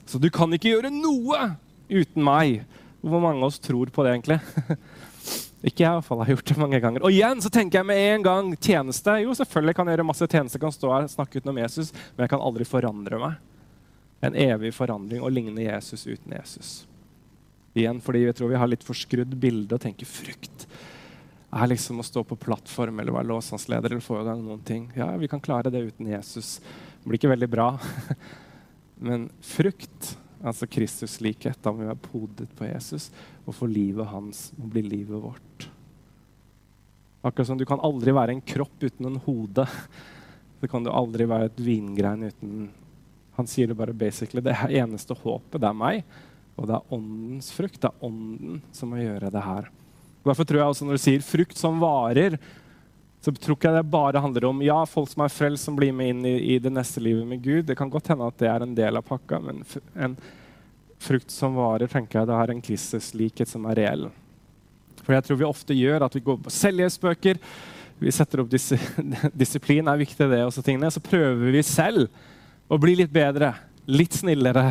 Så 0.09 0.21
du 0.21 0.29
kan 0.33 0.53
ikke 0.53 0.75
gjøre 0.75 0.93
noe 0.93 1.55
uten 1.89 2.25
meg. 2.25 2.65
Hvor 3.01 3.23
mange 3.23 3.41
av 3.41 3.49
oss 3.53 3.61
tror 3.63 3.89
på 3.95 4.05
det, 4.05 4.17
egentlig? 4.17 4.41
Ikke 5.59 5.83
jeg, 5.83 5.91
i 5.91 5.95
hvert 5.97 6.07
fall. 6.07 6.21
har 6.23 6.33
gjort 6.37 6.51
det 6.51 6.59
mange 6.61 6.81
ganger. 6.83 7.03
Og 7.03 7.15
igjen 7.15 7.41
så 7.43 7.51
tenker 7.51 7.81
jeg 7.81 7.89
med 7.89 8.03
en 8.03 8.27
gang 8.27 8.53
tjeneste. 8.57 9.17
Jo, 9.25 9.35
selvfølgelig 9.35 9.75
kan 9.75 9.89
jeg 9.89 9.97
gjøre 9.97 10.07
masse 10.07 10.29
tjenester, 10.31 10.63
kan 10.63 10.75
stå 10.75 10.93
her 10.93 11.09
og 11.09 11.15
snakke 11.15 11.41
utenom 11.41 11.59
Jesus, 11.65 11.91
men 12.15 12.25
jeg 12.25 12.33
kan 12.35 12.45
aldri 12.45 12.67
forandre 12.69 13.19
meg. 13.23 13.41
En 14.23 14.39
evig 14.39 14.71
forandring 14.75 15.23
å 15.23 15.33
ligne 15.33 15.67
Jesus 15.67 16.07
uten 16.07 16.37
Jesus. 16.37 16.71
Igjen 17.79 17.99
fordi 18.03 18.25
jeg 18.25 18.39
tror 18.39 18.53
vi 18.53 18.61
har 18.61 18.71
litt 18.71 18.87
forskrudd 18.87 19.35
bilde 19.39 19.77
og 19.77 19.83
tenker 19.83 20.09
frukt 20.09 20.69
er 21.49 21.71
liksom 21.71 22.01
å 22.01 22.05
stå 22.05 22.23
på 22.29 22.37
plattform 22.41 23.01
eller 23.01 23.15
være 23.15 23.31
låsansleder 23.31 23.95
eller 23.95 24.05
få 24.05 24.21
i 24.21 24.27
gang 24.27 24.43
noen 24.45 24.65
ting. 24.65 24.89
Ja, 24.97 25.09
vi 25.17 25.29
kan 25.31 25.41
klare 25.41 25.73
det 25.73 25.81
uten 25.81 26.11
Jesus. 26.11 26.59
Det 26.61 27.09
blir 27.09 27.21
ikke 27.21 27.33
veldig 27.33 27.49
bra. 27.51 27.69
Men 29.09 29.29
frukt, 29.45 30.17
altså 30.43 30.69
Kristus 30.71 31.19
likhet, 31.25 31.59
da 31.63 31.73
må 31.73 31.83
vi 31.83 31.91
være 31.91 32.05
podet 32.05 32.49
på 32.59 32.69
Jesus 32.69 33.09
og 33.45 33.57
få 33.57 33.69
livet 33.71 34.11
hans 34.11 34.49
må 34.59 34.69
bli 34.73 34.85
livet 34.87 35.23
vårt. 35.23 35.69
Akkurat 37.27 37.49
som 37.51 37.59
du 37.59 37.67
kan 37.67 37.83
aldri 37.83 38.15
være 38.15 38.37
en 38.37 38.45
kropp 38.45 38.85
uten 38.85 39.09
en 39.09 39.21
hode. 39.25 39.65
Så 40.61 40.69
kan 40.71 40.85
du 40.85 40.91
aldri 40.91 41.27
være 41.29 41.51
et 41.51 41.63
vingrein 41.63 42.29
uten 42.31 42.69
Han 43.39 43.47
sier 43.47 43.69
det 43.71 43.77
bare 43.79 43.95
basically. 43.95 44.43
Det 44.43 44.55
eneste 44.75 45.15
håpet. 45.15 45.61
Det 45.61 45.69
er 45.69 45.77
meg. 45.79 46.01
Og 46.59 46.67
det 46.67 46.75
er 46.75 46.95
åndens 46.95 47.53
frukt. 47.55 47.79
Det 47.79 47.87
er 47.87 48.07
ånden 48.07 48.63
som 48.75 48.91
må 48.91 48.99
gjøre 48.99 49.31
det 49.31 49.43
her. 49.45 49.69
Derfor 50.27 50.49
tror 50.49 50.59
jeg 50.59 50.73
også 50.73 50.89
Når 50.89 50.99
du 50.99 51.03
sier 51.05 51.23
frukt 51.23 51.59
som 51.59 51.79
varer, 51.79 52.39
så 53.21 53.33
tror 53.35 53.57
ikke 53.57 53.71
jeg 53.71 53.81
det 53.81 53.91
bare 53.91 54.23
handler 54.23 54.47
om 54.49 54.61
ja, 54.63 54.79
folk 54.87 55.11
som 55.11 55.25
er 55.25 55.33
frelst, 55.33 55.67
som 55.67 55.77
blir 55.77 55.95
med 55.95 56.13
inn 56.13 56.27
i, 56.29 56.35
i, 56.55 56.59
det 56.63 56.71
neste 56.71 57.03
livet 57.03 57.27
med 57.27 57.43
Gud. 57.43 57.65
Det 57.67 57.77
kan 57.79 57.91
godt 57.91 58.13
hende 58.13 58.29
at 58.31 58.39
det 58.39 58.51
er 58.51 58.65
en 58.65 58.77
del 58.79 59.01
av 59.01 59.07
pakka, 59.07 59.41
men 59.43 59.65
en 59.99 60.15
frukt 61.03 61.33
som 61.35 61.59
varer, 61.59 61.91
tenker 61.91 62.21
jeg 62.21 62.31
det 62.31 62.39
har 62.39 62.53
en 62.53 62.63
Kristus-likhet 62.63 63.51
som 63.51 63.67
er 63.71 63.81
reell. 63.81 64.07
For 65.03 65.17
jeg 65.17 65.27
tror 65.27 65.41
vi 65.41 65.49
ofte 65.49 65.77
gjør 65.77 66.07
at 66.07 66.15
vi 66.15 66.23
går 66.27 66.39
på 66.45 66.55
selvhjelpsbøker, 66.55 67.43
vi 67.99 68.15
setter 68.15 68.45
opp 68.45 68.51
dis 68.53 68.71
disiplin 69.43 69.91
er 69.91 69.99
viktig, 69.99 70.31
det, 70.31 70.45
og 70.47 70.55
tingene, 70.63 70.91
så 70.95 71.03
prøver 71.03 71.55
vi 71.55 71.65
selv 71.67 72.07
å 72.71 72.79
bli 72.79 72.95
litt 73.01 73.11
bedre, 73.15 73.55
litt 73.91 74.15
snillere, 74.21 74.71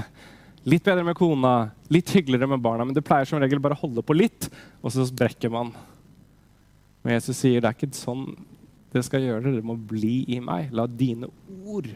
Litt 0.68 0.84
bedre 0.84 1.06
med 1.08 1.16
kona, 1.16 1.70
litt 1.88 2.10
hyggeligere 2.12 2.50
med 2.52 2.60
barna. 2.60 2.84
Men 2.84 2.96
det 2.96 3.06
pleier 3.08 3.28
som 3.30 3.40
regel 3.40 3.62
bare 3.64 3.78
å 3.78 3.80
holde 3.86 4.04
på 4.04 4.16
litt, 4.18 4.50
og 4.84 4.92
så 4.92 5.06
brekker 5.16 5.52
man. 5.54 5.70
Men 7.08 7.15
Jesus 7.15 7.38
sier 7.39 7.63
det 7.63 7.70
er 7.70 7.78
ikke 7.78 7.96
sånn 7.96 8.26
det 8.91 9.06
skal 9.08 9.24
gjøre 9.24 9.54
det. 9.54 9.63
Må 9.63 9.78
bli 9.80 10.26
i 10.36 10.41
meg. 10.43 10.74
La 10.76 10.84
dine 10.91 11.30
ord 11.63 11.88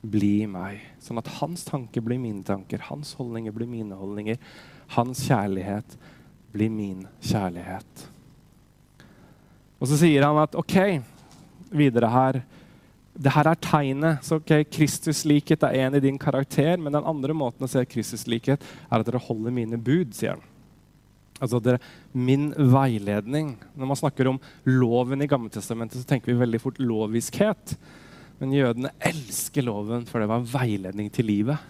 bli 0.00 0.30
i 0.44 0.48
meg. 0.48 0.80
Sånn 1.04 1.20
at 1.20 1.28
hans 1.42 1.66
tanker 1.68 2.00
blir 2.04 2.16
mine 2.22 2.40
tanker, 2.46 2.80
hans 2.88 3.12
holdninger 3.18 3.52
blir 3.52 3.68
mine 3.68 3.98
holdninger. 4.00 4.40
Hans 4.96 5.26
kjærlighet 5.28 5.96
blir 6.54 6.72
min 6.72 7.04
kjærlighet. 7.20 8.06
Og 9.76 9.92
så 9.92 10.00
sier 10.00 10.24
han 10.24 10.40
at 10.40 10.56
OK, 10.56 10.78
videre 11.68 12.08
her 12.12 12.40
det 13.20 13.32
her 13.34 13.50
er 13.50 13.60
tegnet. 13.60 14.24
Så 14.24 14.38
ok, 14.40 14.54
Kristuslikhet 14.72 15.68
er 15.68 15.82
en 15.82 15.98
i 15.98 16.04
din 16.04 16.16
karakter, 16.20 16.80
men 16.80 16.96
den 16.96 17.04
andre 17.04 17.36
måten 17.36 17.66
å 17.66 17.68
se 17.68 17.84
Kristuslikhet 17.84 18.64
er 18.64 18.96
at 18.96 19.04
dere 19.04 19.20
holder 19.20 19.52
mine 19.52 19.76
bud, 19.76 20.14
sier 20.16 20.38
han. 20.38 20.49
Altså 21.40 21.60
dere, 21.64 21.80
Min 22.12 22.50
veiledning. 22.52 23.54
Når 23.74 23.90
man 23.90 23.98
snakker 23.98 24.30
om 24.30 24.40
loven 24.68 25.24
i 25.24 25.28
Gammeltestamentet, 25.30 26.00
så 26.00 26.08
tenker 26.08 26.32
vi 26.32 26.40
veldig 26.40 26.60
fort 26.62 26.80
loviskhet. 26.82 27.76
Men 28.40 28.56
jødene 28.56 28.94
elsker 29.10 29.66
loven, 29.66 30.06
for 30.08 30.22
det 30.22 30.30
var 30.30 30.48
veiledning 30.48 31.10
til 31.12 31.28
livet. 31.28 31.60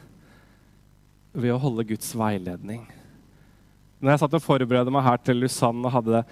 Ved 1.33 1.55
å 1.55 1.61
holde 1.63 1.87
Guds 1.87 2.13
veiledning. 2.19 2.85
Når 4.01 4.15
jeg 4.15 4.23
satt 4.23 4.39
og 4.39 4.45
forberedte 4.45 4.93
meg 4.95 5.05
her 5.05 5.21
til 5.23 5.43
Lusanne 5.45 5.87
og 5.87 5.95
hadde 5.99 6.23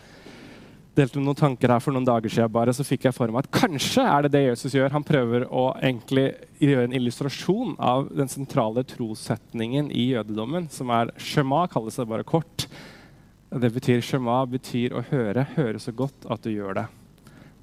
delt 0.99 1.13
delte 1.13 1.23
noen 1.23 1.39
tanker 1.39 1.71
her 1.71 1.83
for 1.83 1.95
noen 1.95 2.07
dager 2.07 2.33
siden, 2.33 2.51
bare, 2.51 2.73
så 2.75 2.87
fikk 2.87 3.05
jeg 3.07 3.15
for 3.15 3.31
meg 3.31 3.45
at 3.45 3.53
kanskje 3.55 4.03
er 4.03 4.25
det 4.25 4.33
det 4.35 4.41
Jesus 4.49 4.75
gjør. 4.75 4.91
Han 4.91 5.07
prøver 5.07 5.45
å 5.47 5.69
egentlig 5.77 6.33
gjøre 6.59 6.89
en 6.89 6.97
illustrasjon 6.99 7.77
av 7.79 8.09
den 8.19 8.31
sentrale 8.33 8.83
trossetningen 8.89 9.93
i 9.95 10.09
jødedommen, 10.15 10.67
som 10.75 10.91
er 10.95 11.13
shema, 11.23 11.67
kalles 11.71 11.99
det 12.01 12.09
bare 12.11 12.27
kort. 12.27 12.67
Det 13.49 13.71
betyr 13.73 14.03
Shema 14.05 14.43
betyr 14.45 14.93
å 14.93 15.01
høre, 15.09 15.47
høre 15.55 15.81
så 15.81 15.93
godt 15.97 16.27
at 16.29 16.45
du 16.45 16.51
gjør 16.53 16.83
det. 16.83 16.87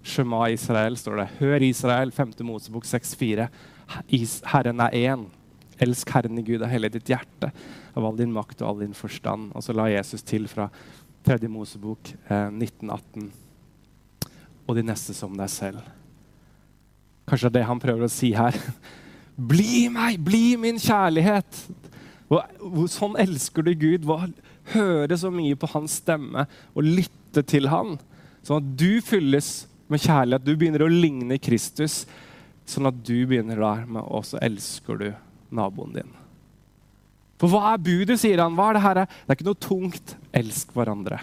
Shema 0.05 0.47
Israel, 0.49 0.97
står 0.97 1.19
det. 1.19 1.25
Hør 1.37 1.65
Israel, 1.65 2.13
5. 2.13 2.31
Mosebok 2.45 2.87
6,4. 2.89 3.45
Herren 4.49 4.81
er 4.81 4.95
én. 4.97 5.27
Elsk 5.85 6.09
Herren 6.15 6.39
i 6.41 6.45
Gud 6.45 6.63
av 6.65 6.71
hele 6.71 6.89
ditt 6.89 7.09
hjerte, 7.11 7.51
av 7.93 8.07
all 8.07 8.17
din 8.17 8.33
makt 8.33 8.63
og 8.63 8.69
all 8.69 8.81
din 8.81 8.97
forstand. 8.97 9.51
Og 9.53 9.61
så 9.61 9.75
la 9.77 9.85
Jesus 9.91 10.25
til 10.25 10.47
fra 10.49 10.71
3. 11.27 11.45
Mosebok 11.53 12.15
eh, 12.31 12.49
1918. 12.49 13.29
Og 14.65 14.79
de 14.79 14.85
neste 14.89 15.13
som 15.13 15.37
deg 15.37 15.53
selv. 15.53 15.85
Kanskje 17.29 17.53
det 17.53 17.65
han 17.69 17.81
prøver 17.81 18.07
å 18.07 18.13
si 18.13 18.31
her. 18.33 18.57
Bli 19.53 19.85
meg! 19.93 20.17
Bli 20.25 20.55
min 20.57 20.81
kjærlighet! 20.81 21.61
Hvor, 22.25 22.47
hvor, 22.57 22.89
sånn 22.89 23.19
elsker 23.21 23.65
du 23.67 23.75
Gud. 23.77 24.09
Hvor, 24.09 24.25
høre 24.73 25.17
så 25.19 25.31
mye 25.33 25.57
på 25.59 25.69
hans 25.73 25.99
stemme 26.01 26.45
og 26.73 26.87
lytte 26.87 27.43
til 27.47 27.69
han. 27.71 27.95
Sånn 28.45 28.61
at 28.61 28.75
du 28.79 29.01
fylles 29.05 29.65
med 29.91 30.01
kjærlighet. 30.01 30.45
Du 30.45 30.55
begynner 30.57 30.85
å 30.85 30.91
ligne 30.91 31.37
Kristus. 31.41 32.03
Sånn 32.65 32.89
at 32.89 32.97
du 33.05 33.17
begynner 33.29 33.59
der 33.61 33.83
med 33.85 34.07
Og 34.09 34.25
så 34.25 34.39
elsker 34.41 35.01
du 35.01 35.09
naboen 35.53 35.93
din. 35.93 36.13
For 37.41 37.51
hva 37.51 37.73
er 37.73 37.83
budet, 37.83 38.17
sier 38.21 38.41
han. 38.41 38.55
Hva 38.57 38.71
er 38.71 38.77
Det 38.77 38.85
her? 38.85 39.01
Det 39.05 39.27
er 39.27 39.37
ikke 39.37 39.49
noe 39.49 39.65
tungt. 39.67 40.15
Elsk 40.33 40.73
hverandre. 40.73 41.19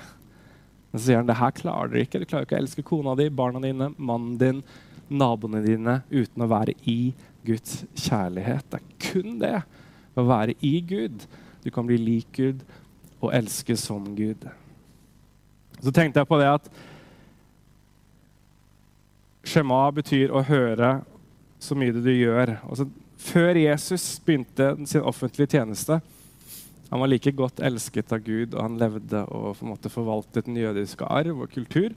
Men 0.93 1.01
så 1.01 1.07
sier 1.07 1.23
han 1.23 1.29
det 1.31 1.41
her 1.41 1.55
klarer 1.57 1.93
dere 1.93 2.07
ikke. 2.07 2.21
Du 2.21 2.29
klarer 2.29 2.47
ikke 2.47 2.59
å 2.59 2.63
elske 2.63 2.85
kona 2.87 3.15
di, 3.17 3.31
barna 3.33 3.63
dine, 3.65 3.93
mannen 3.97 4.37
din, 4.39 4.61
naboene 5.09 5.63
dine 5.65 6.03
uten 6.13 6.45
å 6.45 6.51
være 6.53 6.77
i 6.89 7.15
Guds 7.47 7.83
kjærlighet. 7.97 8.69
Det 8.71 8.81
er 8.81 8.99
kun 9.09 9.39
det. 9.41 9.57
Å 10.13 10.27
være 10.29 10.55
i 10.61 10.75
Gud. 10.85 11.25
Du 11.65 11.71
kan 11.73 11.89
bli 11.89 11.97
lik 11.97 12.29
Gud 12.37 12.61
og 13.23 13.35
elske 13.35 13.77
som 13.79 14.05
Gud. 14.17 14.47
Så 15.83 15.93
tenkte 15.95 16.23
jeg 16.23 16.29
på 16.29 16.39
det 16.41 16.51
at 16.51 16.69
Shema 19.43 19.85
betyr 19.95 20.31
å 20.31 20.45
høre 20.47 21.01
så 21.63 21.75
mye 21.79 21.95
det 21.95 22.05
du 22.05 22.13
gjør. 22.13 22.57
Altså, 22.63 22.87
før 23.23 23.59
Jesus 23.59 24.05
begynte 24.23 24.75
sin 24.87 25.03
offentlige 25.07 25.59
tjeneste, 25.59 26.01
han 26.93 27.01
var 27.01 27.09
like 27.09 27.33
godt 27.35 27.63
elsket 27.65 28.13
av 28.13 28.23
Gud, 28.27 28.53
og 28.53 28.63
han 28.63 28.79
levde 28.79 29.23
og 29.33 29.55
på 29.57 29.65
en 29.65 29.73
måte 29.73 29.91
forvaltet 29.91 30.47
den 30.47 30.59
jødiske 30.61 31.07
arv 31.09 31.47
og 31.47 31.51
kultur. 31.55 31.95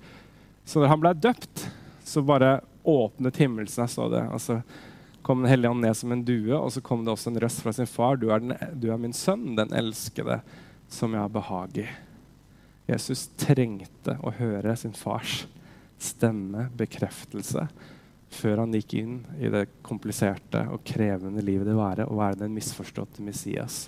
Så 0.66 0.80
når 0.80 0.94
han 0.94 1.02
ble 1.04 1.14
døpt, 1.26 1.66
så 2.06 2.24
bare 2.26 2.60
åpnet 2.86 3.42
himmelen 3.42 3.70
seg, 3.70 3.90
så 3.92 4.08
det. 4.14 4.24
Altså, 4.32 4.62
så 4.62 4.94
kom 5.26 5.42
Den 5.42 5.50
hellige 5.50 5.72
ånd 5.74 5.82
ned 5.82 5.98
som 5.98 6.12
en 6.14 6.22
due, 6.22 6.54
og 6.54 6.70
så 6.72 6.82
kom 6.86 7.02
det 7.02 7.10
også 7.16 7.32
en 7.32 7.40
røst 7.42 7.64
fra 7.66 7.72
sin 7.74 7.90
far. 7.90 8.20
Du 8.22 8.28
er, 8.30 8.44
den, 8.44 8.54
du 8.78 8.92
er 8.94 9.00
min 9.02 9.16
sønn, 9.16 9.56
den 9.58 9.74
elskede, 9.74 10.38
som 10.90 11.14
jeg 11.14 11.22
har 11.22 11.34
behag 11.34 11.82
i. 11.84 11.88
Jesus 12.86 13.28
trengte 13.40 14.18
å 14.22 14.34
høre 14.38 14.76
sin 14.78 14.94
fars 14.94 15.46
stemme, 15.98 16.68
bekreftelse 16.76 17.68
før 18.36 18.64
han 18.64 18.74
gikk 18.76 18.98
inn 19.00 19.20
i 19.40 19.50
det 19.52 19.68
kompliserte 19.86 20.66
og 20.74 20.84
krevende 20.86 21.44
livet 21.46 21.70
det 21.70 21.76
være 21.78 22.08
å 22.10 22.18
være 22.20 22.42
den 22.44 22.56
misforståtte 22.56 23.24
Messias. 23.26 23.86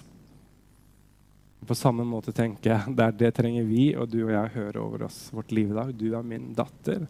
På 1.67 1.75
samme 1.75 2.05
måte 2.07 2.31
tenker 2.31 2.71
jeg 2.71 2.95
det, 2.95 3.09
det 3.19 3.33
trenger 3.35 3.65
vi 3.67 3.89
og 3.97 4.07
du 4.11 4.21
og 4.23 4.31
jeg 4.31 4.53
høre 4.55 4.83
over 4.83 5.07
oss 5.09 5.25
vårt 5.35 5.51
liv 5.51 5.73
i 5.73 5.75
dag. 5.75 5.91
Du 5.91 6.07
er 6.15 6.23
min 6.23 6.53
datter, 6.55 7.07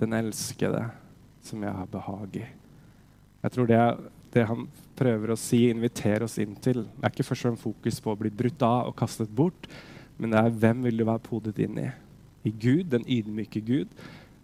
den 0.00 0.16
elskede 0.16 0.86
som 1.44 1.62
jeg 1.66 1.74
har 1.74 1.90
behag 1.90 2.40
i. 2.40 2.46
Jeg 3.42 3.54
tror 3.54 3.68
det 3.68 3.76
er 3.80 4.00
det 4.34 4.46
han 4.46 4.66
prøver 4.98 5.32
å 5.32 5.38
si, 5.38 5.64
inviterer 5.70 6.26
oss 6.26 6.38
inn 6.42 6.54
til. 6.62 6.84
Det 6.84 7.06
er 7.06 7.14
ikke 7.14 7.26
først 7.26 7.44
og 7.44 7.48
fremst 7.48 7.66
fokus 7.66 8.00
på 8.04 8.12
å 8.12 8.20
bli 8.20 8.32
brutt 8.42 8.62
av 8.66 8.90
og 8.90 8.96
kastet 8.98 9.30
bort, 9.32 9.68
men 10.20 10.34
det 10.34 10.40
er 10.40 10.58
hvem 10.62 10.84
vil 10.86 11.00
du 11.00 11.06
være 11.08 11.24
podet 11.24 11.58
inn 11.64 11.78
i? 11.80 11.88
I 12.46 12.52
Gud, 12.52 12.90
den 12.92 13.06
ydmyke 13.08 13.62
Gud, 13.64 13.92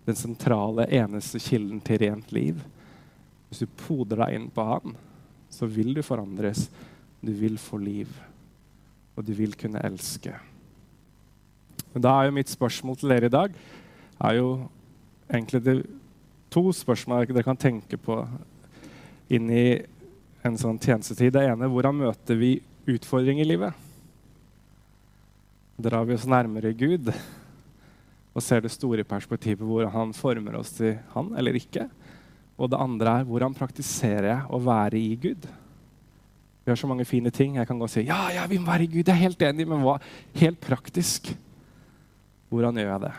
den 0.07 0.19
sentrale, 0.19 0.87
eneste 0.93 1.41
kilden 1.43 1.81
til 1.85 2.01
rent 2.03 2.33
liv. 2.33 2.61
Hvis 3.49 3.65
du 3.65 3.77
poder 3.87 4.25
deg 4.25 4.37
inn 4.37 4.49
på 4.53 4.65
han, 4.67 4.97
så 5.53 5.69
vil 5.71 5.95
du 5.97 6.03
forandres. 6.05 6.67
Du 7.23 7.33
vil 7.37 7.59
få 7.61 7.79
liv 7.81 8.11
og 9.17 9.25
du 9.25 9.33
vil 9.33 9.57
kunne 9.57 9.81
elske. 9.85 10.35
Men 11.95 12.05
da 12.05 12.13
er 12.19 12.29
jo 12.29 12.37
mitt 12.37 12.53
spørsmål 12.53 12.99
til 13.01 13.15
dere 13.15 13.31
i 13.31 13.33
dag 13.33 13.55
er 14.27 14.35
jo 14.37 14.51
egentlig 15.33 15.63
det 15.65 15.77
to 16.53 16.69
spørsmål 16.73 17.25
dere 17.31 17.45
kan 17.47 17.57
tenke 17.57 17.97
på 17.97 18.19
inn 19.33 19.51
i 19.51 19.67
en 20.47 20.59
sånn 20.61 20.79
tjenestetid. 20.79 21.35
Det 21.35 21.45
ene 21.51 21.71
hvordan 21.71 21.99
møter 22.05 22.39
vi 22.39 22.57
utfordringer 22.87 23.45
i 23.45 23.51
livet? 23.51 23.85
Drar 25.77 26.07
vi 26.09 26.17
oss 26.17 26.29
nærmere 26.29 26.73
Gud 26.77 27.11
og 28.37 28.45
ser 28.45 28.63
det 28.65 28.73
store 28.73 29.05
perspektivet 29.09 29.65
hvor 29.65 29.89
han 29.93 30.13
former 30.17 30.59
oss 30.59 30.75
til 30.77 30.97
han 31.15 31.33
eller 31.37 31.57
ikke? 31.59 31.89
Og 32.57 32.71
det 32.73 32.81
andre 32.81 33.21
er 33.21 33.29
hvordan 33.29 33.57
praktiserer 33.57 34.31
jeg 34.31 34.51
å 34.53 34.61
være 34.65 35.01
i 35.01 35.15
Gud? 35.21 35.49
Vi 36.65 36.73
har 36.73 36.79
så 36.81 36.89
mange 36.91 37.07
fine 37.07 37.31
ting. 37.31 37.59
Jeg 37.61 37.69
kan 37.69 37.79
gå 37.79 37.87
og 37.87 37.93
si 37.93 38.07
ja, 38.09 38.27
ja, 38.35 38.47
vi 38.51 38.59
må 38.59 38.71
være 38.71 38.89
i 38.89 38.91
Gud. 38.91 39.05
Jeg 39.05 39.15
er 39.15 39.25
helt 39.29 39.43
enig, 39.47 39.69
men 39.69 39.85
hva? 39.85 39.99
Helt 40.41 40.59
praktisk. 40.65 41.31
Hvordan 42.51 42.81
gjør 42.81 42.93
jeg 42.93 43.05
det? 43.05 43.13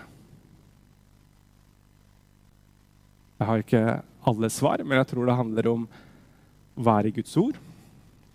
Jeg 3.37 3.47
har 3.49 3.61
ikke 3.61 3.83
alle 4.27 4.49
svar, 4.49 4.81
men 4.83 4.97
jeg 4.97 5.09
tror 5.11 5.27
det 5.29 5.37
handler 5.37 5.69
om 5.71 5.85
å 5.87 6.85
være 6.87 7.11
i 7.11 7.15
Guds 7.19 7.35
ord. 7.39 7.59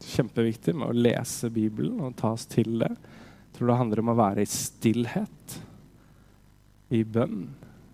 Kjempeviktig 0.02 0.74
med 0.78 0.90
å 0.90 0.96
lese 0.96 1.50
Bibelen 1.52 2.00
og 2.02 2.16
ta 2.18 2.32
oss 2.36 2.46
til 2.50 2.78
det. 2.82 2.90
Jeg 2.92 3.58
tror 3.58 3.72
det 3.72 3.80
handler 3.80 4.02
om 4.02 4.12
å 4.12 4.18
være 4.18 4.44
i 4.44 4.50
stillhet, 4.50 5.58
i 6.94 7.02
bønn. 7.04 7.44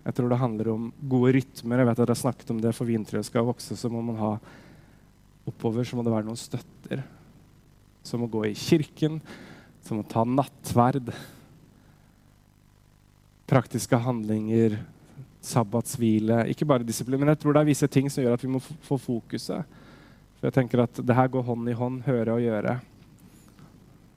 Jeg 0.05 0.15
tror 0.15 0.31
det 0.31 0.41
handler 0.41 0.71
om 0.71 0.87
gode 1.11 1.33
rytmer. 1.35 1.81
Jeg 1.81 1.89
vet 1.89 1.99
at 1.99 2.05
jeg 2.05 2.15
har 2.15 2.21
snakket 2.23 2.53
om 2.53 2.61
det 2.63 2.75
For 2.77 2.89
vintreet 2.89 3.27
skal 3.27 3.47
vokse, 3.47 3.75
så 3.77 3.91
må 3.91 4.01
man 4.05 4.17
ha 4.21 4.31
oppover 5.49 5.87
så 5.87 5.97
må 5.97 6.05
det 6.05 6.13
være 6.13 6.27
noen 6.29 6.39
støtter. 6.39 7.03
Som 8.05 8.25
å 8.25 8.31
gå 8.31 8.45
i 8.47 8.55
kirken, 8.57 9.19
som 9.85 10.01
å 10.01 10.07
ta 10.07 10.23
nattverd. 10.27 11.11
Praktiske 13.49 13.97
handlinger, 14.05 14.77
sabbatshvile. 15.41 16.43
Ikke 16.51 16.67
bare 16.67 16.85
disiplin, 16.87 17.19
men 17.21 17.31
jeg 17.33 17.41
tror 17.41 17.55
det 17.55 17.63
er 17.63 17.69
visse 17.71 17.89
ting 17.91 18.09
som 18.11 18.23
gjør 18.23 18.35
at 18.37 18.43
vi 18.43 18.51
må 18.51 18.61
få 18.61 18.97
fokuset. 18.99 19.77
For 20.39 20.47
jeg 20.47 20.55
tenker 20.55 20.83
at 20.83 21.01
det 21.03 21.15
her 21.15 21.31
går 21.31 21.45
hånd 21.47 21.69
i 21.71 21.75
hånd. 21.75 22.01
Høre 22.07 22.35
og 22.37 22.43
gjøre. 22.43 22.75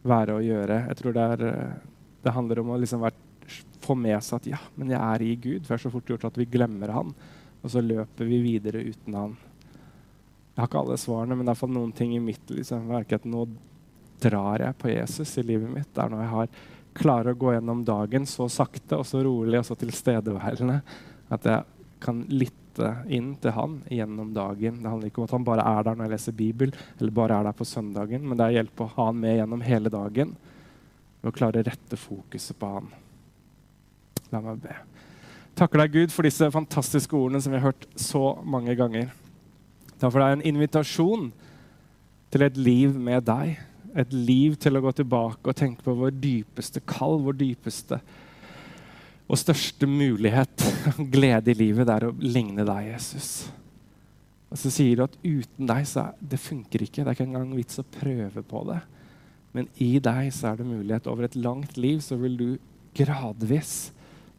Være 0.07 0.39
og 0.39 0.47
gjøre. 0.47 0.81
Jeg 0.89 0.99
tror 0.99 1.17
det, 1.17 1.29
er, 1.35 1.79
det 2.23 2.35
handler 2.35 2.63
om 2.63 2.75
å 2.75 2.81
liksom 2.83 3.03
være, 3.03 3.59
få 3.83 3.97
med 3.99 4.19
seg 4.23 4.41
at 4.41 4.51
ja, 4.53 4.61
men 4.79 4.93
jeg 4.95 5.03
er 5.03 5.25
i 5.27 5.33
Gud. 5.37 5.63
For 5.63 5.75
det 5.75 5.81
er 5.81 5.87
så 5.87 5.95
fort 5.95 6.13
gjort 6.13 6.29
at 6.31 6.39
vi 6.39 6.51
glemmer 6.51 6.95
Han, 6.95 7.15
og 7.63 7.71
så 7.71 7.83
løper 7.83 8.29
vi 8.29 8.43
videre 8.43 8.83
uten 8.83 9.19
Han. 9.19 9.35
Jeg 10.53 10.61
har 10.61 10.69
ikke 10.69 10.83
alle 10.83 11.01
svarene, 11.01 11.35
men 11.35 11.47
det 11.47 11.51
er 11.51 11.57
iallfall 11.57 11.75
noen 11.75 11.95
ting 11.97 12.13
i 12.15 12.23
mitt 12.23 12.51
liksom, 12.53 12.91
at 12.93 13.25
nå 13.25 13.47
drar 14.23 14.63
jeg 14.63 14.79
på 14.79 14.91
Jesus 14.93 15.39
i 15.41 15.47
livet 15.47 15.71
mitt. 15.71 15.89
Det 15.91 16.03
er 16.03 16.13
når 16.13 16.23
jeg 16.23 16.33
har 16.37 16.53
klarer 16.93 17.33
å 17.33 17.39
gå 17.39 17.55
gjennom 17.55 17.81
dagen 17.89 18.27
så 18.29 18.47
sakte 18.53 18.99
og 19.01 19.07
så 19.09 19.23
rolig 19.25 19.59
og 19.59 19.65
så 19.65 19.77
tilstedeværende 19.81 20.83
at 21.33 21.49
jeg 21.49 21.89
kan 22.03 22.25
lytte 22.33 22.93
inn 23.13 23.35
til 23.41 23.55
han 23.57 23.77
gjennom 23.93 24.33
dagen. 24.35 24.81
Det 24.81 24.91
handler 24.91 25.11
ikke 25.11 25.23
om 25.23 25.29
at 25.29 25.37
han 25.37 25.47
bare 25.47 25.67
er 25.69 25.87
der 25.87 25.99
når 25.99 26.09
jeg 26.09 26.15
leser 26.15 26.37
Bibel, 26.39 26.73
eller 26.99 27.15
bare 27.15 27.39
er 27.39 27.49
der 27.49 27.57
på 27.57 27.69
søndagen, 27.69 28.25
men 28.27 28.39
det 28.39 28.47
er 28.47 28.59
hjelp 28.61 28.83
å 28.83 28.91
ha 28.97 29.09
han 29.11 29.21
med 29.23 29.39
gjennom 29.39 29.65
hele 29.67 29.93
dagen 29.93 30.35
ved 31.23 31.31
å 31.31 31.37
klare 31.37 31.63
å 31.63 31.67
rette 31.69 31.99
fokuset 32.01 32.59
på 32.59 32.71
han. 32.77 32.89
La 34.33 34.41
meg 34.43 34.63
be. 34.65 34.77
Takker 35.59 35.83
deg, 35.83 35.93
Gud, 35.93 36.15
for 36.15 36.27
disse 36.27 36.49
fantastiske 36.51 37.17
ordene 37.17 37.43
som 37.45 37.53
vi 37.53 37.61
har 37.61 37.71
hørt 37.71 37.85
så 38.01 38.39
mange 38.43 38.75
ganger. 38.79 39.13
For 40.01 40.17
det 40.17 40.25
er 40.25 40.39
en 40.39 40.49
invitasjon 40.55 41.29
til 42.33 42.47
et 42.47 42.57
liv 42.59 42.97
med 42.97 43.29
deg. 43.29 43.61
Et 44.01 44.15
liv 44.17 44.57
til 44.57 44.79
å 44.79 44.83
gå 44.83 44.95
tilbake 44.97 45.53
og 45.53 45.59
tenke 45.59 45.85
på 45.85 45.95
vår 45.99 46.15
dypeste 46.17 46.81
kall, 46.89 47.21
vår 47.23 47.37
dypeste 47.45 48.01
og 49.33 49.41
største 49.41 49.89
mulighet, 49.89 50.65
og 51.01 51.09
glede 51.13 51.55
i 51.55 51.57
livet, 51.57 51.89
det 51.89 51.95
er 51.97 52.09
å 52.11 52.15
ligne 52.21 52.67
deg, 52.69 52.91
Jesus. 52.93 53.31
Og 54.53 54.61
så 54.61 54.69
sier 54.73 54.99
du 54.99 55.07
at 55.07 55.15
uten 55.25 55.69
deg 55.71 55.87
så 55.89 56.11
det 56.21 56.41
funker 56.43 56.85
ikke. 56.85 57.01
Det 57.01 57.09
er 57.09 57.17
ikke 57.17 57.29
engang 57.31 57.55
vits 57.57 57.81
å 57.81 57.89
prøve 57.89 58.43
på 58.45 58.65
det. 58.69 58.83
Men 59.57 59.69
i 59.81 59.95
deg 60.05 60.29
så 60.37 60.51
er 60.51 60.61
det 60.61 60.69
mulighet. 60.69 61.09
Over 61.09 61.29
et 61.29 61.39
langt 61.41 61.79
liv 61.81 62.03
så 62.05 62.19
vil 62.21 62.37
du 62.37 62.47
gradvis, 62.97 63.93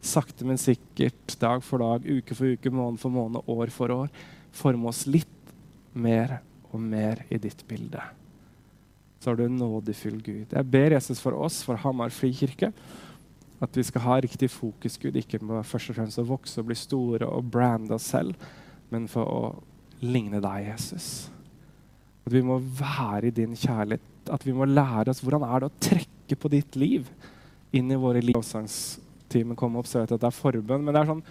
sakte, 0.04 0.46
men 0.46 0.60
sikkert, 0.60 1.34
dag 1.40 1.64
for 1.66 1.82
dag, 1.82 2.06
uke 2.06 2.36
for 2.36 2.54
uke, 2.54 2.70
måned 2.70 3.02
for 3.02 3.10
måned, 3.10 3.42
år 3.50 3.72
for 3.74 3.90
år, 3.90 4.12
forme 4.54 4.90
oss 4.90 5.02
litt 5.10 5.54
mer 5.94 6.38
og 6.70 6.78
mer 6.82 7.24
i 7.32 7.40
ditt 7.42 7.64
bilde. 7.66 8.02
Så 9.18 9.32
har 9.32 9.40
du 9.40 9.46
en 9.48 9.58
nådefull 9.58 10.20
Gud. 10.22 10.52
Jeg 10.52 10.70
ber 10.70 10.94
Jesus 10.94 11.22
for 11.22 11.34
oss, 11.42 11.62
for 11.66 11.80
Hamar 11.82 12.14
frikirke, 12.14 12.70
at 13.64 13.76
vi 13.78 13.84
skal 13.86 14.04
ha 14.04 14.18
riktig 14.22 14.50
fokus, 14.52 14.98
Gud. 15.00 15.16
Ikke 15.18 15.40
på 15.42 15.60
først 15.66 15.92
og 15.92 15.98
fremst 15.98 16.20
å 16.20 16.26
vokse 16.28 16.60
og 16.60 16.68
bli 16.70 16.76
store 16.78 17.28
og 17.28 17.50
brande 17.52 17.96
oss 17.96 18.10
selv, 18.14 18.36
men 18.92 19.08
for 19.10 19.28
å 19.28 19.42
ligne 20.04 20.40
deg, 20.44 20.68
Jesus. 20.68 21.08
At 22.24 22.32
vi 22.32 22.42
må 22.44 22.58
være 22.58 23.28
i 23.28 23.36
din 23.36 23.56
kjærlighet. 23.58 24.10
At 24.32 24.44
vi 24.46 24.54
må 24.56 24.68
lære 24.68 25.12
oss 25.12 25.20
hvordan 25.24 25.44
er 25.44 25.62
det 25.62 25.68
å 25.68 25.80
trekke 25.90 26.38
på 26.40 26.50
ditt 26.52 26.78
liv 26.80 27.08
inn 27.74 27.90
i 27.92 27.98
våre 28.00 28.22
liv. 28.22 28.36
Lovsangstimen 28.36 29.58
kom 29.58 29.76
opp, 29.80 29.88
så 29.90 30.00
vet 30.00 30.14
jeg 30.14 30.20
at 30.20 30.24
det 30.24 30.30
er 30.30 30.38
forbønn. 30.38 30.86
Men 30.86 30.94
det 30.94 31.02
er 31.02 31.10
sånn, 31.10 31.24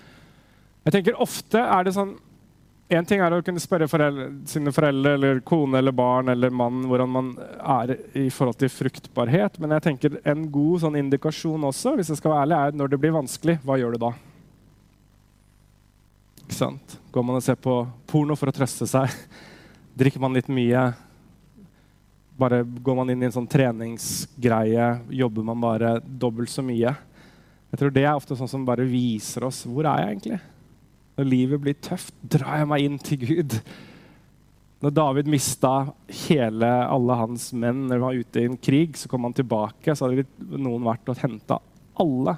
jeg 0.84 0.98
tenker 0.98 1.24
ofte 1.24 1.64
er 1.64 1.88
det 1.88 1.96
sånn 1.96 2.14
Én 2.92 3.06
ting 3.08 3.22
er 3.24 3.32
å 3.32 3.40
kunne 3.46 3.62
spørre 3.64 3.88
foreldre, 3.88 4.26
sine 4.50 4.72
foreldre 4.76 5.14
eller 5.16 5.40
kone 5.48 5.80
eller 5.80 5.96
barn 5.96 6.28
eller 6.34 6.52
mann 6.52 6.82
hvordan 6.90 7.10
man 7.10 7.30
er 7.40 7.96
i 8.20 8.28
forhold 8.34 8.60
til 8.60 8.72
fruktbarhet, 8.74 9.56
men 9.64 9.72
jeg 9.78 9.86
tenker 9.86 10.18
en 10.28 10.44
god 10.52 10.84
sånn 10.84 11.00
indikasjon 11.00 11.70
også 11.70 11.96
hvis 11.96 12.12
jeg 12.12 12.20
skal 12.20 12.34
være 12.34 12.44
ærlig, 12.44 12.60
er 12.60 12.78
når 12.82 12.92
det 12.92 13.00
blir 13.00 13.16
vanskelig. 13.16 13.58
Hva 13.64 13.80
gjør 13.80 13.96
du 13.96 14.04
da? 14.04 14.12
Ikke 16.44 16.60
sant? 16.60 17.00
Går 17.16 17.26
man 17.26 17.40
og 17.40 17.48
ser 17.48 17.58
på 17.58 17.80
porno 18.10 18.36
for 18.38 18.52
å 18.52 18.56
trøste 18.56 18.90
seg? 18.90 19.16
Drikker 20.00 20.22
man 20.22 20.36
litt 20.36 20.52
mye? 20.52 20.86
Bare 22.38 22.66
Går 22.66 23.00
man 23.00 23.14
inn 23.14 23.24
i 23.24 23.30
en 23.30 23.38
sånn 23.40 23.50
treningsgreie? 23.50 24.92
Jobber 25.24 25.48
man 25.48 25.64
bare 25.64 25.96
dobbelt 26.04 26.52
så 26.52 26.66
mye? 26.66 26.92
Jeg 27.72 27.80
tror 27.80 27.96
Det 27.96 28.04
er 28.04 28.14
ofte 28.14 28.36
sånn 28.38 28.52
som 28.52 28.68
bare 28.68 28.86
viser 28.86 29.48
oss 29.48 29.64
hvor 29.64 29.88
er 29.88 30.04
jeg 30.04 30.18
egentlig 30.18 30.44
når 31.18 31.30
livet 31.30 31.62
blir 31.62 31.76
tøft, 31.84 32.16
drar 32.22 32.62
jeg 32.62 32.70
meg 32.72 32.86
inn 32.86 32.96
til 33.02 33.22
Gud. 33.22 33.58
Når 34.84 34.96
David 34.98 35.30
mista 35.32 35.74
hele, 36.26 36.68
alle 36.68 37.20
hans 37.20 37.52
menn 37.56 37.86
når 37.86 38.00
han 38.00 38.04
var 38.08 38.24
ute 38.24 38.42
i 38.42 38.50
en 38.50 38.58
krig, 38.58 38.98
så 39.00 39.12
kom 39.12 39.28
han 39.28 39.36
tilbake. 39.38 39.94
Så 39.96 40.10
hadde 40.10 40.26
noen 40.58 40.84
vært 40.84 41.14
og 41.14 41.22
henta 41.22 41.60
alle. 42.02 42.36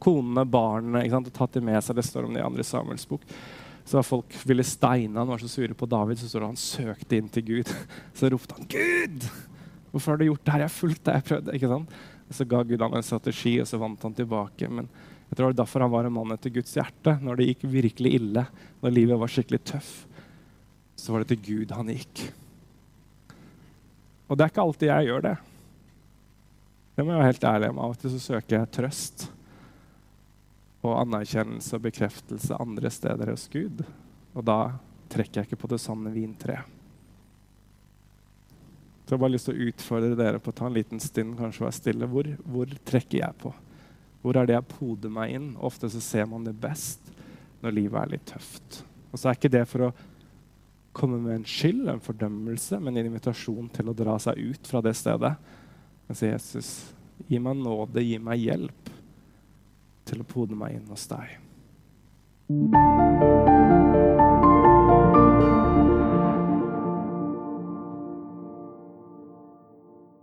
Konene, 0.00 0.44
barna, 0.48 1.04
og 1.04 1.30
tatt 1.32 1.56
dem 1.56 1.68
med 1.70 1.80
seg. 1.84 1.96
Det 1.96 2.04
står 2.08 2.26
om 2.26 2.34
det 2.34 2.42
i 2.42 2.46
andre 2.46 2.66
Samuels 2.66 3.06
bok. 3.08 3.24
Så 3.90 4.02
folk 4.06 4.34
ville 4.46 4.66
steine 4.66 5.18
han 5.18 5.30
var 5.30 5.40
så 5.40 5.48
sure 5.50 5.74
på 5.74 5.88
David, 5.88 6.20
så 6.20 6.28
står 6.28 6.44
det 6.44 6.50
han 6.50 6.60
søkte 6.60 7.16
inn 7.16 7.30
til 7.32 7.46
Gud. 7.48 7.72
Så 8.18 8.28
ropte 8.30 8.54
han 8.54 8.68
'Gud! 8.70 9.24
Hvorfor 9.90 10.12
har 10.12 10.20
du 10.20 10.28
gjort 10.28 10.44
det 10.44 10.52
her? 10.52 10.60
Jeg 10.62 10.68
har 10.68 10.76
fulgt 10.76 11.04
deg. 11.04 11.16
jeg 11.16 11.26
prøvde, 11.26 11.54
ikke 11.56 11.70
sant? 11.72 11.96
Så 12.30 12.46
ga 12.46 12.60
Gud 12.62 12.84
ham 12.84 12.94
en 12.94 13.02
strategi, 13.02 13.56
og 13.58 13.66
så 13.66 13.80
vant 13.80 14.04
han 14.06 14.14
tilbake. 14.14 14.68
Men 14.70 14.86
jeg 15.30 15.38
tror 15.38 15.46
det 15.46 15.52
var 15.52 15.58
derfor 15.62 15.84
han 15.84 15.92
var 15.92 16.06
en 16.08 16.14
mann 16.16 16.34
etter 16.34 16.50
Guds 16.50 16.72
hjerte. 16.74 17.12
Når 17.22 17.38
det 17.38 17.44
gikk 17.52 17.68
virkelig 17.70 18.10
ille, 18.18 18.42
når 18.82 18.94
livet 18.96 19.20
var 19.20 19.30
skikkelig 19.30 19.60
tøff, 19.70 19.90
så 20.98 21.14
var 21.14 21.22
det 21.22 21.30
til 21.30 21.44
Gud 21.46 21.74
han 21.76 21.92
gikk. 21.94 22.24
Og 24.26 24.34
det 24.34 24.42
er 24.42 24.50
ikke 24.50 24.64
alltid 24.64 24.90
jeg 24.90 25.06
gjør 25.06 25.22
det. 25.28 25.36
Det 26.96 27.04
må 27.06 27.14
jeg 27.14 27.22
være 27.22 27.30
helt 27.30 27.46
ærlig 27.52 27.70
om. 27.70 27.78
Av 27.78 27.94
og 27.94 28.02
til 28.02 28.12
så 28.16 28.24
søker 28.24 28.56
jeg 28.56 28.72
trøst 28.74 29.28
og 30.80 30.96
anerkjennelse 30.96 31.78
og 31.78 31.86
bekreftelse 31.86 32.58
andre 32.58 32.90
steder 32.90 33.30
hos 33.30 33.46
Gud. 33.52 33.86
Og 34.34 34.44
da 34.50 34.58
trekker 35.14 35.40
jeg 35.40 35.50
ikke 35.50 35.62
på 35.62 35.70
det 35.70 35.80
sanne 35.82 36.10
vintreet. 36.14 36.66
Så 39.06 39.14
jeg 39.14 39.18
har 39.18 39.24
bare 39.24 39.34
lyst 39.34 39.48
til 39.50 39.56
å 39.58 39.70
utfordre 39.70 40.18
dere 40.18 40.42
på 40.42 40.50
å 40.52 40.58
ta 40.58 40.66
en 40.66 40.74
liten 40.76 41.00
stund 41.02 41.38
kanskje 41.38 41.64
være 41.64 41.78
stille. 41.78 42.06
Hvor, 42.10 42.34
hvor 42.46 42.78
trekker 42.86 43.22
jeg 43.22 43.38
på? 43.42 43.54
Hvor 44.20 44.36
er 44.36 44.48
det 44.48 44.56
jeg 44.56 44.68
poder 44.74 45.12
meg 45.12 45.34
inn? 45.36 45.50
Ofte 45.56 45.90
så 45.92 46.02
ser 46.04 46.28
man 46.28 46.44
det 46.44 46.58
best 46.60 47.12
når 47.64 47.76
livet 47.76 47.98
er 48.00 48.14
litt 48.14 48.28
tøft. 48.28 48.82
Og 49.10 49.18
så 49.20 49.30
er 49.30 49.38
ikke 49.38 49.52
det 49.52 49.66
for 49.68 49.88
å 49.88 49.94
komme 50.96 51.20
med 51.22 51.38
en 51.38 51.48
skyld, 51.48 51.86
en 51.88 52.02
fordømmelse, 52.02 52.80
men 52.82 52.98
en 52.98 53.10
invitasjon 53.10 53.68
til 53.72 53.90
å 53.90 53.96
dra 53.96 54.18
seg 54.20 54.40
ut 54.40 54.70
fra 54.70 54.82
det 54.84 54.96
stedet. 54.98 55.34
Men 56.08 56.18
si, 56.18 56.28
Jesus, 56.28 56.70
Gi 57.28 57.38
meg 57.38 57.60
nåde, 57.60 58.02
gi 58.02 58.18
meg 58.22 58.40
hjelp 58.40 58.92
til 60.08 60.22
å 60.22 60.28
pode 60.28 60.56
meg 60.58 60.78
inn 60.78 60.88
hos 60.90 61.06
deg. 61.10 61.36